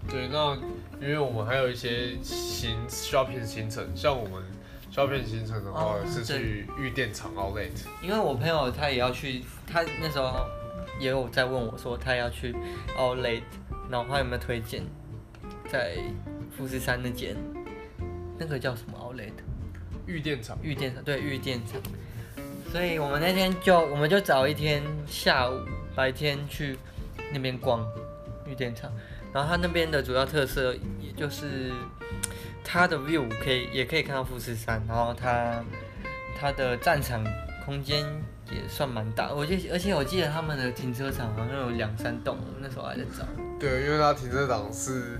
[0.08, 0.54] 对，那
[1.00, 4.42] 因为我们还有一些行 shopping 行程，像我们
[4.92, 7.70] shopping 行程的话、哦、是去玉电厂 Outlet。
[8.02, 10.46] 因为我朋友他也要去，他那时候
[11.00, 12.54] 也有在问我说他要去
[12.96, 13.42] Outlet，
[13.90, 14.82] 然后他有没有推荐
[15.68, 15.96] 在
[16.56, 17.34] 富士山那间，
[18.38, 19.32] 那个叫什么 Outlet？
[20.06, 20.56] 玉电厂。
[20.62, 21.80] 玉电厂对玉电厂。
[22.70, 25.60] 所以我们那天就我们就找一天下午
[25.94, 26.76] 白天去
[27.32, 27.84] 那边逛
[28.46, 28.92] 玉电厂。
[29.34, 31.72] 然后它那边的主要特色，也就是
[32.62, 35.60] 它的 view 可以也可以看到富士山，然后它
[36.38, 37.22] 它的战场
[37.66, 38.04] 空间
[38.52, 43.26] 也算蛮大，我就而且我记得他们的停车场好像有两三栋，我那时候还在找。
[43.58, 45.18] 对，因为它停车场是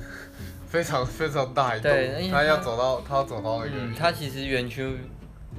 [0.68, 3.70] 非常 非常大一栋，对，它要走到它要走到那个。
[3.74, 4.96] 嗯，它其实园区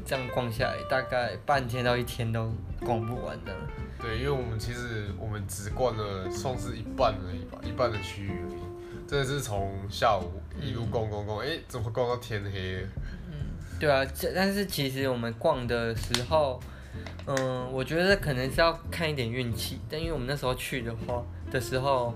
[0.06, 2.54] 这样逛下来，大概半天到一天都
[2.86, 3.54] 逛不完的。
[4.02, 8.60] 对，因为我们其实我们只逛了算是一半而已吧，一半的区域而已。
[9.08, 12.84] 真的是从下午一路逛逛逛，哎、嗯，怎么逛到天黑？
[13.32, 16.60] 嗯，对啊，这但是其实我们逛的时候，
[17.28, 19.80] 嗯，我觉得可能是要看一点运气。
[19.90, 22.14] 但因为我们那时候去的话的时候，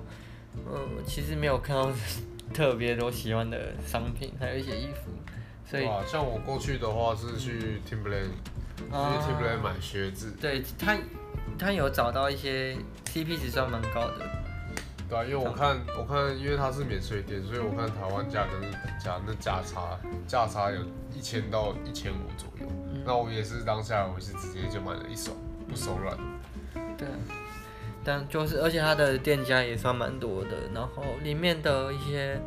[0.56, 1.92] 嗯，其实没有看到
[2.54, 5.12] 特别多喜欢的商品，还有一些衣服。
[5.70, 8.32] 所以，像我过去的话是去 Timberland，、
[8.92, 10.32] 嗯、去 Timberland 买靴子。
[10.42, 10.98] 对他。
[11.60, 14.26] 他有找到一些 CP 值算蛮高的，
[15.10, 20.80] 对啊，因为我看我看，因为它是免税店，所以我看台湾价跟日本价那价差价差有
[21.13, 22.72] 一千到一千五左右。
[22.93, 25.36] 嗯、那我也是当下我是直接就买了一手，
[25.67, 26.17] 不手软。
[26.98, 27.08] 对，
[28.06, 32.39] 但就是而且它的店家也算蛮多的，然后里面的一些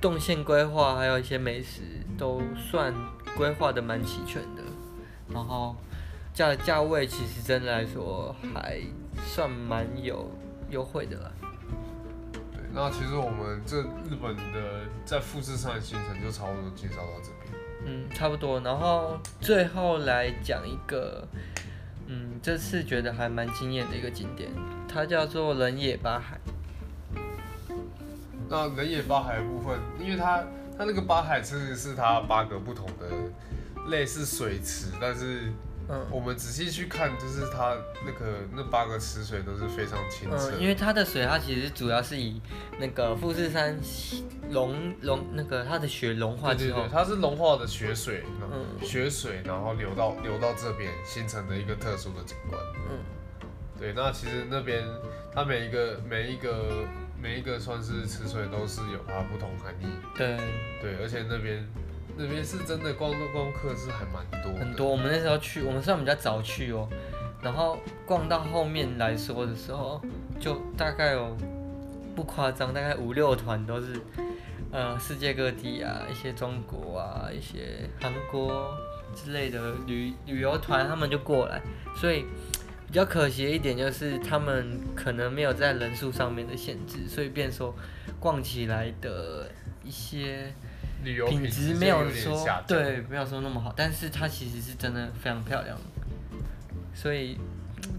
[0.00, 1.80] 动线规划还有一些美食
[2.16, 2.94] 都算
[3.36, 4.62] 规划的蛮齐全的，
[5.28, 5.74] 然后。
[6.34, 8.80] 价价位其实真的来说还
[9.24, 10.28] 算蛮有
[10.68, 11.30] 优惠的啦。
[12.52, 17.62] 对，那其实我们这日本的在富士山的行程就差不多介绍到这边。
[17.86, 18.58] 嗯，差不多。
[18.60, 21.24] 然后最后来讲一个，
[22.08, 24.50] 嗯，这次觉得还蛮惊艳的一个景点，
[24.88, 26.40] 它叫做人野八海。
[28.48, 30.42] 那人野八海的部分，因为它
[30.76, 33.08] 它那个八海其实是它八个不同的
[33.86, 35.52] 类似水池，但是。
[35.88, 40.50] 嗯，我们仔细去看，就是它那个那八个池水都是非常清澈。
[40.52, 42.40] 嗯，因为它的水，它其实主要是以
[42.78, 43.78] 那个富士山
[44.50, 52.60] 融融那个它的雪融化之后，对对对，它是融化的雪水，嗯，雪水然后流到流到这边形成的一个特殊的景观。
[52.90, 52.98] 嗯，
[53.78, 54.82] 对，那其实那边
[55.34, 56.86] 它每一个每一个
[57.20, 59.86] 每一个算是池水都是有它不同含义。
[60.16, 60.36] 对
[60.80, 61.66] 对，而且那边。
[62.16, 64.88] 那边是真的光的光客是还蛮多，很多。
[64.88, 66.88] 我们那时候去，我们算比较早去哦，
[67.42, 70.00] 然后逛到后面来说的时候，
[70.38, 71.36] 就大概有
[72.14, 74.00] 不夸张，大概五六团都是，
[74.70, 78.72] 呃，世界各地啊，一些中国啊，一些韩国
[79.12, 81.60] 之类的旅旅游团，他们就过来。
[81.96, 82.26] 所以
[82.86, 87.74] 比较可惜的一点就是，他们可能没有在人数上面的限制，所以变说
[88.20, 89.50] 逛起来的
[89.82, 90.54] 一些。
[91.04, 95.76] 旅游品质没有说对，没有说那么好，但是它其实是真的非常漂亮，
[96.94, 97.38] 所以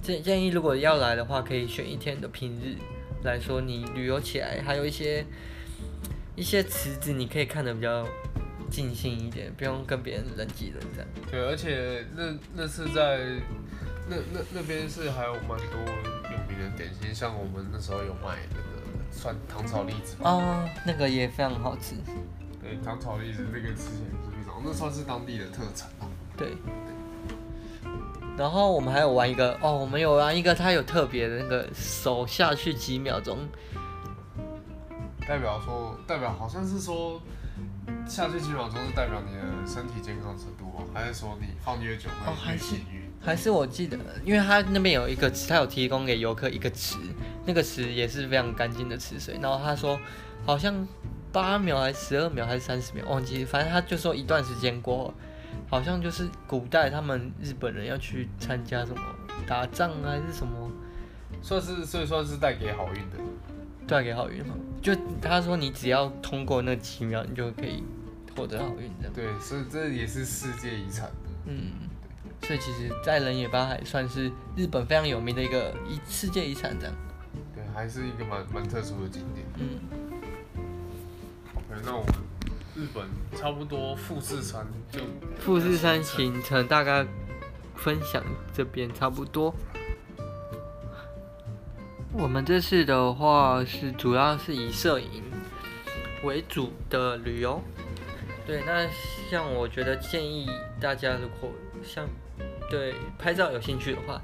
[0.01, 2.75] 建建议如果要来的话，可以选一天的平日
[3.23, 5.23] 来说，你旅游起来还有一些
[6.35, 8.05] 一些池子，你可以看的比较
[8.69, 11.07] 尽兴一点，不用跟别人人挤人这样。
[11.29, 13.19] 对，而且那那是在
[14.09, 15.79] 那那那边是还有蛮多
[16.31, 21.95] 有名的点心，像我们那时候有卖那个算糖炒栗子哦，那个也非常好吃。
[22.65, 26.07] 对，糖炒栗子那个吃起来是非常，那算是当地的特产吧。
[26.35, 26.57] 对。
[28.35, 33.47] 然后我们还有玩一个哦，我们有玩一个，它有特别的那个手下去几秒钟，
[35.27, 37.21] 代表说代表好像是说
[38.07, 40.85] 下去几秒钟是代表你的身体健康程度吗？
[40.91, 43.03] 还是说你放越久会越幸运？
[43.21, 43.95] 还是我记得，
[44.25, 46.97] 因为它那边有一个池，它有提供给游客一个池，
[47.45, 49.37] 那个池也是非常干净的池水。
[49.39, 49.99] 然后他说
[50.47, 50.87] 好像。
[51.35, 55.13] 八秒还是十二秒还是三十秒，忘记，反正他就说一段时间过后，
[55.69, 59.01] 好像就是古代他们日本人要去参加什么
[59.45, 60.71] 打仗啊，还是什么，
[61.41, 63.17] 算是所以算是带给好运的，
[63.85, 64.55] 带给好运嘛。
[64.81, 67.83] 就他说你只要通过那几秒，你就可以
[68.33, 69.13] 获得好运这样。
[69.13, 71.11] 对，所以这也是世界遗产。
[71.47, 71.73] 嗯，
[72.43, 76.95] 所以其实，在人野八海算是日本非常有名的一个一世界遗产这样。
[77.53, 79.45] 对，还是一个蛮蛮特殊的景点。
[79.55, 80.04] 嗯。
[81.83, 82.13] 那我们
[82.75, 84.99] 日本差不多富士山就
[85.39, 87.05] 富士山行程大概
[87.75, 88.23] 分享
[88.53, 89.53] 这边差不多。
[92.13, 95.23] 我们这次的话是主要是以摄影
[96.23, 97.61] 为主的旅游。
[98.45, 98.87] 对，那
[99.29, 100.47] 像我觉得建议
[100.79, 101.51] 大家如果
[101.83, 102.07] 像
[102.69, 104.21] 对拍照有兴趣的话，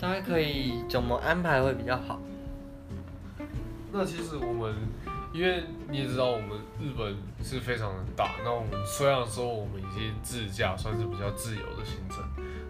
[0.00, 2.20] 大家可以怎么安排会比较好？
[3.92, 4.74] 那其实我们。
[5.32, 8.34] 因为你也知道，我们日本是非常的大。
[8.42, 12.18] 那我们虽然说我们已经自驾，算是比较自由的行程。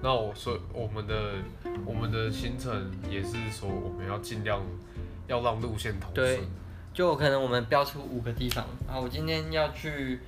[0.03, 1.35] 那我说我们的
[1.87, 4.63] 我们的行程也是说，我们要尽量
[5.27, 6.27] 要让路线通顺。
[6.27, 6.41] 对，
[6.93, 10.21] 就可能我们标出五个地方啊，我今天要去，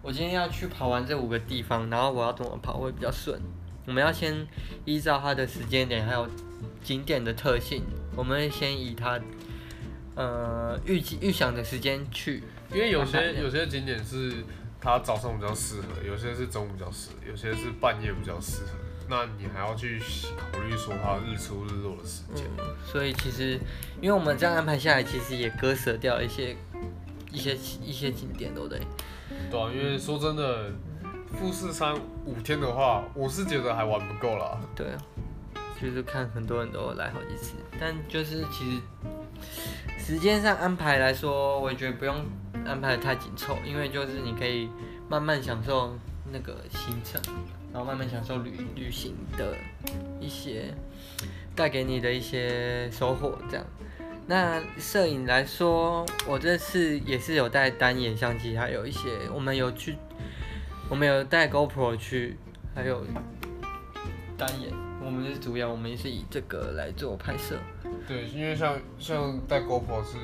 [0.00, 3.40] 我今天要去跑完这五个地方，然后我要怎么跑会比较顺？
[3.86, 4.46] 我们要先
[4.84, 6.28] 依照它的时间点还有
[6.84, 7.82] 景点的特性，
[8.14, 9.18] 我们先以它。
[10.14, 12.42] 呃，预计预想的时间去，
[12.72, 14.32] 因为有些有些景点是
[14.80, 18.70] 它早上比较适合，有些是中午比较适合，有些是半夜比较适合。
[19.08, 20.00] 那你还要去
[20.52, 22.46] 考虑说它日出日落的时间。
[22.58, 23.58] 嗯，所以其实，
[24.00, 26.56] 因为我们这样安排下来，其实也割舍掉一些
[27.32, 28.80] 一些一些景点，对不对？
[29.50, 30.70] 对啊，因为说真的，
[31.38, 31.94] 富士山
[32.24, 34.60] 五天的话，我是觉得还玩不够啦。
[34.76, 35.02] 对啊，
[35.82, 38.80] 就是看很多人都来好几次，但就是其实。
[40.06, 42.14] 时间上安排来说，我也觉得不用
[42.66, 44.68] 安排的太紧凑，因为就是你可以
[45.08, 45.96] 慢慢享受
[46.30, 47.18] 那个行程，
[47.72, 49.56] 然后慢慢享受旅旅行的
[50.20, 50.74] 一些
[51.56, 53.38] 带给你的一些收获。
[53.50, 53.64] 这样，
[54.26, 59.96] 那摄影来说，我这次也是有带单眼相机，还有一些我们有去，
[60.90, 62.36] 我们有带 GoPro 去，
[62.74, 63.06] 还有
[64.36, 64.70] 单眼，
[65.02, 67.58] 我们是主要，我们是以这个来做拍摄。
[68.06, 70.18] 对，因为像像带 GoPro 是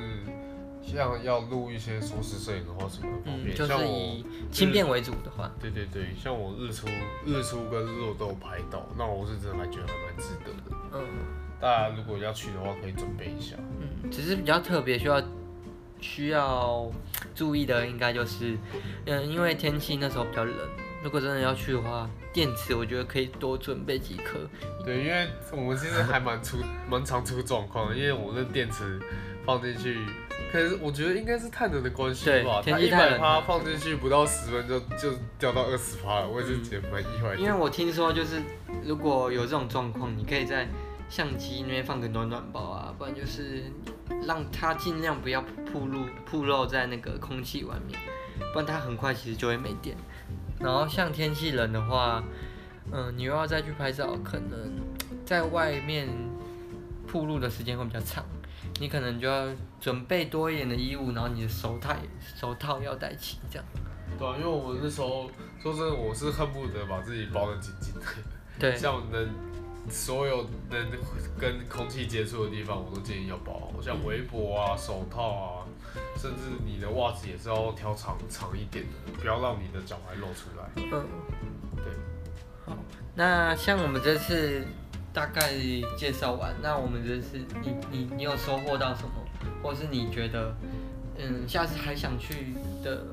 [0.83, 3.55] 像要录一些缩时摄影的话，什么方便。
[3.55, 5.51] 就是以轻便为主的话。
[5.59, 6.87] 对对对，像我日出
[7.25, 10.77] 日出跟日落都有拍到，那我是真的还觉得还蛮值得的。
[10.93, 11.01] 嗯，
[11.59, 13.55] 大家如果要去的话，可以准备一下。
[13.79, 15.21] 嗯，只是比较特别需要
[15.99, 16.91] 需要
[17.35, 18.57] 注意的，应该就是
[19.05, 20.55] 嗯，因为天气那时候比较冷。
[21.03, 24.39] 如果真的要去的话，电池我觉得可以多准备几颗。
[24.85, 26.57] 对，因为我们其实还蛮出
[26.89, 28.99] 蛮常出状况的，因为我们的电池
[29.43, 29.97] 放进去，
[30.51, 37.37] 可是我觉得应该是太冷的关系吧，它一百趴放进去不到十分就就掉到二十趴了，我也是觉得蛮意外的。
[37.37, 38.39] 因为我听说就是
[38.85, 40.67] 如果有这种状况，你可以在
[41.09, 43.63] 相机那边放个暖暖包啊，不然就是
[44.27, 45.41] 让它尽量不要
[45.73, 47.99] 暴露暴露在那个空气外面，
[48.53, 49.97] 不然它很快其实就会没电。
[50.61, 52.23] 然后像天气冷的话，
[52.91, 54.71] 嗯，你又要再去拍照，可能
[55.25, 56.07] 在外面
[57.07, 58.23] 铺路的时间会比较长，
[58.79, 59.47] 你可能就要
[59.79, 61.95] 准备多一点的衣物，然后你的手套
[62.35, 63.65] 手套要戴齐，这样。
[64.19, 65.29] 对啊，因为我们那时候
[65.61, 68.01] 说真的，我是恨不得把自己包得紧紧的，
[68.59, 69.29] 对，像能
[69.89, 70.91] 所有能
[71.39, 75.65] 跟空气接触的地方，我都建议要包好，像围脖啊、手套啊。
[76.17, 80.69] 甚至你的袜子也是要挑长长一点的，不要让你的脚踝露出来。
[80.75, 81.05] 嗯，
[81.75, 81.85] 对。
[82.65, 82.77] 好，
[83.15, 84.65] 那像我们这次
[85.11, 85.51] 大概
[85.97, 89.11] 介绍完，那我们这次你你你有收获到什么，
[89.63, 90.55] 或是你觉得
[91.17, 93.05] 嗯下次还想去的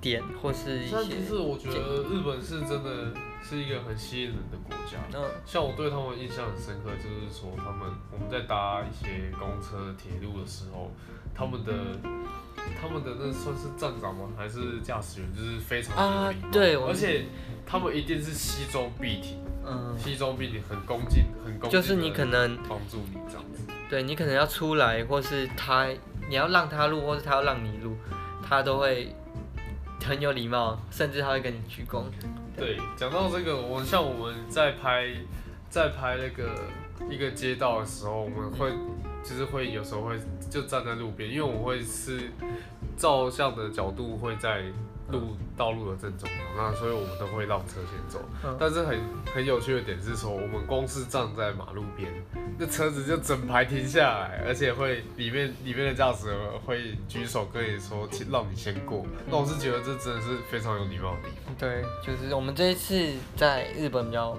[0.00, 1.04] 点或是一些。
[1.04, 3.12] 其实我觉得日本是真的
[3.42, 4.98] 是一个很吸引人的国家。
[5.14, 10.90] 嗯，像我对他们印象很深刻，就是说他们我们在搭一些公车、铁路的时候，
[11.34, 11.72] 他们的
[12.80, 14.28] 他们的那算是站长吗？
[14.36, 15.34] 还是驾驶员？
[15.34, 16.48] 就是非常有礼貌。
[16.48, 17.24] 啊，对，而且
[17.66, 21.70] 他们一定是西装笔挺，嗯，西装笔挺，很恭敬，很恭敬。
[21.70, 23.64] 就是你可能帮助你这样子。
[23.88, 25.88] 对，你可能要出来，或是他
[26.28, 27.96] 你要让他录，或是他要让你录，
[28.46, 29.14] 他都会
[30.04, 32.04] 很有礼貌，甚至他会跟你鞠躬。
[32.56, 35.08] 对，讲到这个，我像我们在拍
[35.68, 36.64] 在拍那个
[37.10, 38.70] 一个街道的时候，我们会
[39.22, 40.18] 就是会有时候会
[40.50, 42.30] 就站在路边，因为我会是
[42.96, 44.62] 照相的角度会在。
[45.10, 48.18] 路道路的正中央，那所以我们都会让车先走。
[48.44, 48.98] 嗯、但是很
[49.34, 52.10] 很有趣的点是说，我们光是站在马路边，
[52.56, 59.04] 那车子就整排停下来，而且会里面里面的驾驶会举手跟你说，让你先过。
[59.28, 61.54] 那我是觉得这真的是非常有礼貌的地方。
[61.58, 64.38] 对，就是我们这一次在日本比较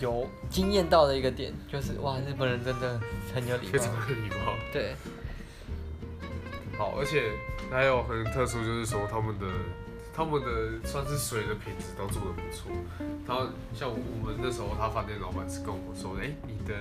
[0.00, 3.00] 有惊艳到的一个点，就是哇，日本人真的
[3.34, 4.54] 很有礼貌，非常有礼貌。
[4.72, 4.94] 对。
[6.76, 7.30] 好，而且
[7.70, 9.46] 还有很特殊，就是说他们的
[10.12, 12.70] 他们的算是水的品质都做的不错。
[13.24, 16.74] 他像我们那时候，他饭店老板是跟我们说，哎、欸，你的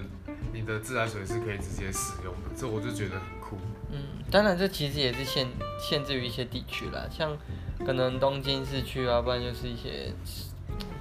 [0.52, 3.58] 你的自来水是可以直接使用的，这我就觉得很酷。
[3.92, 4.02] 嗯，
[4.32, 5.48] 当然这其实也是限
[5.80, 7.38] 限制于一些地区啦，像
[7.86, 10.12] 可能东京市区啊，不然就是一些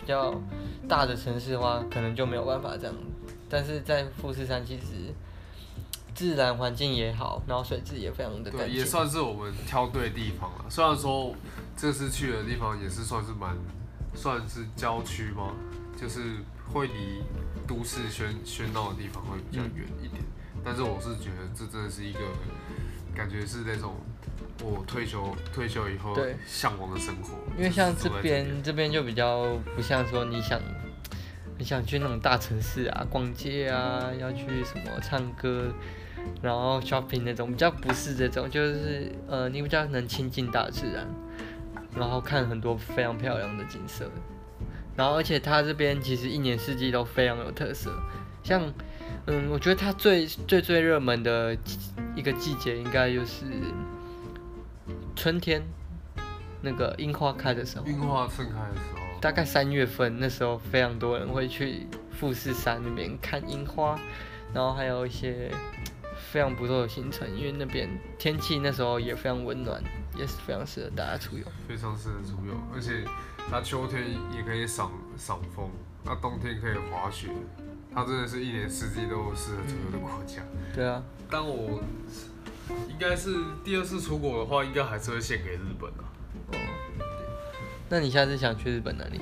[0.03, 0.39] 比较
[0.87, 2.95] 大的城市的话，可能就没有办法这样。
[3.49, 5.15] 但是在富士山其实。
[6.15, 10.67] 自然环境也好，然后水质也非常的对，也算是我们挑对地方了。
[10.69, 11.35] 虽然说
[11.75, 13.57] 这次去的地方也是算是蛮，
[14.15, 15.55] 算是郊区吗？
[15.97, 16.37] 就是
[16.71, 17.23] 会离
[17.67, 20.23] 都市喧喧闹的地方会比较远一点。
[20.63, 22.21] 但是我是觉得这真的是一个
[23.15, 23.95] 感觉是那种
[24.63, 27.35] 我退休退休以后向往的生活。
[27.57, 30.61] 因为像这边这边就比较不像说你想
[31.59, 35.73] 你想去那种大城市啊，逛街啊，要去什么唱歌。
[36.41, 41.05] 然后 shopping 那种比较不是这种，就是呃，你比较能亲近大自然，
[41.97, 44.09] 然后看很多非常漂亮的景色。
[44.95, 47.93] 然后而且它这边其实一年四季都非常有特色，
[48.45, 48.63] 像
[49.27, 51.57] 嗯，我觉得它最最最热门的
[52.15, 53.45] 一个季节应该就是
[55.15, 55.63] 春天，
[56.61, 57.87] 那个樱花开的时候。
[57.87, 59.01] 樱花盛开的时候。
[59.21, 63.99] 大概三月份那时候，非常多人会去富士山那边看樱花，
[64.53, 65.51] 然后还有一些。
[66.31, 67.89] 非常不错的行程，因为那边
[68.19, 69.83] 天气那时候也非常温暖，
[70.17, 71.45] 也是非常适合大家出游。
[71.69, 73.05] 非常适合出游，而且
[73.51, 74.03] 它秋天
[74.35, 75.71] 也可以赏赏枫，
[76.05, 77.29] 那冬天可以滑雪，
[77.95, 80.41] 它真的是一年四季都适合出游的国家。
[80.55, 80.75] 嗯。
[80.75, 81.83] 对啊，但我
[82.89, 83.35] 应该是
[83.65, 86.05] 第二次出国的话，应该还是会献给日本啊。
[86.53, 86.59] 哦，
[87.89, 89.21] 那你下次想去日本哪里？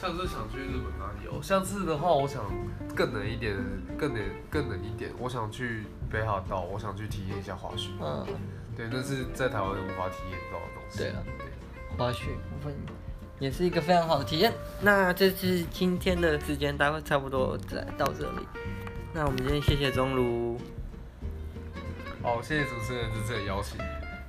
[0.00, 1.40] 下次想去日本哪里哦？
[1.42, 2.44] 下次的话，我想
[2.94, 3.56] 更冷一点，
[3.98, 5.84] 更冷更冷一点，我想去。
[6.12, 7.90] 北海道，我想去体验一下滑雪。
[8.00, 8.26] 嗯，
[8.76, 10.98] 对，那是在台湾无法体验到的东西。
[10.98, 12.74] 对啊，对滑雪部分
[13.38, 14.52] 也是一个非常好的体验。
[14.80, 18.44] 那这次今天的时间，大概差不多在到这里。
[19.14, 20.60] 那我们今天谢谢钟儒。
[22.22, 23.78] 好，谢谢主持人这次的邀请。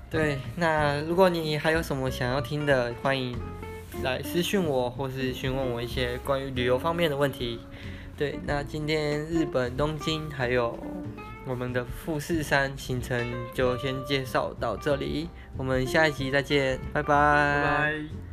[0.10, 3.38] 对，那如果你还有什么想要听的，欢迎
[4.04, 7.60] 来私讯我，或是询问我一些关于旅游方面的问题。
[8.18, 10.78] 对，那今天日本东京还有。
[11.44, 15.28] 我们的富士山行程就先介绍到这里，
[15.58, 17.10] 我们下一集再见，拜拜。
[17.10, 18.31] 拜拜。